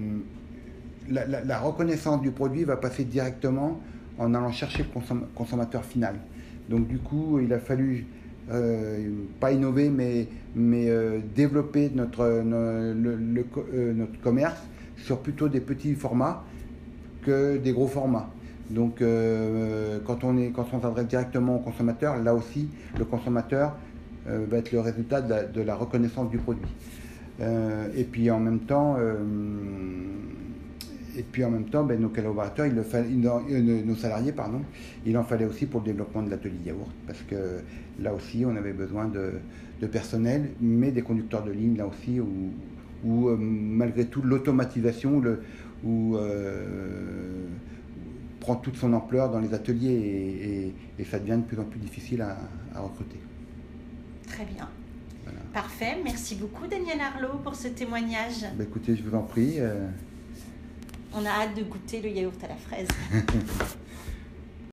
la, 1.09 1.25
la- 1.25 1.43
la 1.43 1.59
reconnaissance 1.59 2.21
du 2.21 2.31
produit 2.31 2.63
va 2.63 2.77
passer 2.77 3.03
directement 3.03 3.81
en 4.19 4.33
allant 4.33 4.53
chercher 4.53 4.83
le 4.83 4.89
consom- 5.01 5.25
consommateur 5.35 5.83
final. 5.83 6.15
Donc 6.69 6.87
du 6.87 6.97
coup, 6.97 7.39
il 7.39 7.53
a 7.53 7.59
fallu 7.59 8.05
euh, 8.51 9.09
pas 9.39 9.51
innover, 9.51 9.89
mais, 9.89 10.27
mais 10.55 10.85
euh, 10.89 11.19
développer 11.35 11.89
notre, 11.93 12.21
euh, 12.21 12.93
notre 13.93 14.21
commerce 14.21 14.61
sur 14.97 15.19
plutôt 15.19 15.49
des 15.49 15.61
petits 15.61 15.95
formats 15.95 16.43
que 17.23 17.57
des 17.57 17.71
gros 17.71 17.87
formats. 17.87 18.29
Donc 18.69 19.03
quand 20.05 20.23
on 20.23 20.51
quand 20.51 20.65
on 20.73 20.81
s'adresse 20.81 21.05
directement 21.05 21.57
au 21.57 21.59
consommateur, 21.59 22.17
là 22.17 22.33
aussi, 22.33 22.67
le 22.97 23.05
consommateur 23.05 23.75
va 24.25 24.57
être 24.57 24.71
le 24.71 24.79
résultat 24.79 25.21
de 25.21 25.61
la, 25.61 25.75
reconnaissance 25.75 26.31
du 26.31 26.39
produit. 26.39 26.65
Et 27.39 28.03
puis 28.05 28.31
en 28.31 28.39
même 28.39 28.61
temps, 28.61 28.97
et 31.17 31.23
puis 31.23 31.43
en 31.43 31.51
même 31.51 31.65
temps, 31.65 31.83
ben, 31.83 31.99
nos 31.99 32.09
collaborateurs, 32.09 32.65
il 32.67 32.75
le 32.75 32.83
fallait- 32.83 33.09
il 33.11 33.27
en- 33.27 33.41
euh, 33.49 33.83
nos 33.83 33.95
salariés, 33.95 34.31
pardon, 34.31 34.61
il 35.05 35.17
en 35.17 35.23
fallait 35.23 35.45
aussi 35.45 35.65
pour 35.65 35.81
le 35.81 35.85
développement 35.87 36.23
de 36.23 36.29
l'atelier 36.29 36.55
yaourt, 36.67 36.89
parce 37.07 37.21
que 37.23 37.35
là 38.01 38.13
aussi, 38.13 38.43
on 38.45 38.55
avait 38.55 38.73
besoin 38.73 39.07
de, 39.07 39.33
de 39.81 39.87
personnel, 39.87 40.51
mais 40.61 40.91
des 40.91 41.01
conducteurs 41.01 41.43
de 41.43 41.51
ligne 41.51 41.77
là 41.77 41.87
aussi, 41.87 42.19
où, 42.19 42.27
où, 43.05 43.29
euh, 43.29 43.37
malgré 43.39 44.05
tout 44.05 44.21
l'automatisation, 44.21 45.21
où 45.83 46.15
euh, 46.17 47.45
prend 48.39 48.55
toute 48.55 48.75
son 48.77 48.93
ampleur 48.93 49.31
dans 49.31 49.39
les 49.39 49.53
ateliers 49.53 49.91
et, 49.91 50.65
et- 50.67 50.73
et 50.99 51.03
ça 51.03 51.19
devient 51.19 51.37
de 51.37 51.43
plus 51.47 51.59
en 51.59 51.63
plus 51.65 51.79
difficile 51.79 52.21
à, 52.21 52.37
à 52.75 52.81
recruter. 52.81 53.17
Très 54.27 54.45
bien. 54.45 54.67
Voilà. 55.23 55.39
Parfait. 55.53 55.97
Merci 56.03 56.35
beaucoup, 56.35 56.67
Daniel 56.67 56.99
Arlot, 56.99 57.39
pour 57.43 57.55
ce 57.55 57.67
témoignage. 57.69 58.45
Ben, 58.57 58.63
écoutez, 58.65 58.95
je 58.95 59.03
vous 59.03 59.15
en 59.15 59.23
prie. 59.23 59.59
On 61.17 61.25
a 61.25 61.29
hâte 61.29 61.55
de 61.55 61.63
goûter 61.63 62.01
le 62.01 62.09
yaourt 62.09 62.43
à 62.43 62.47
la 62.49 62.57
fraise. 62.57 62.87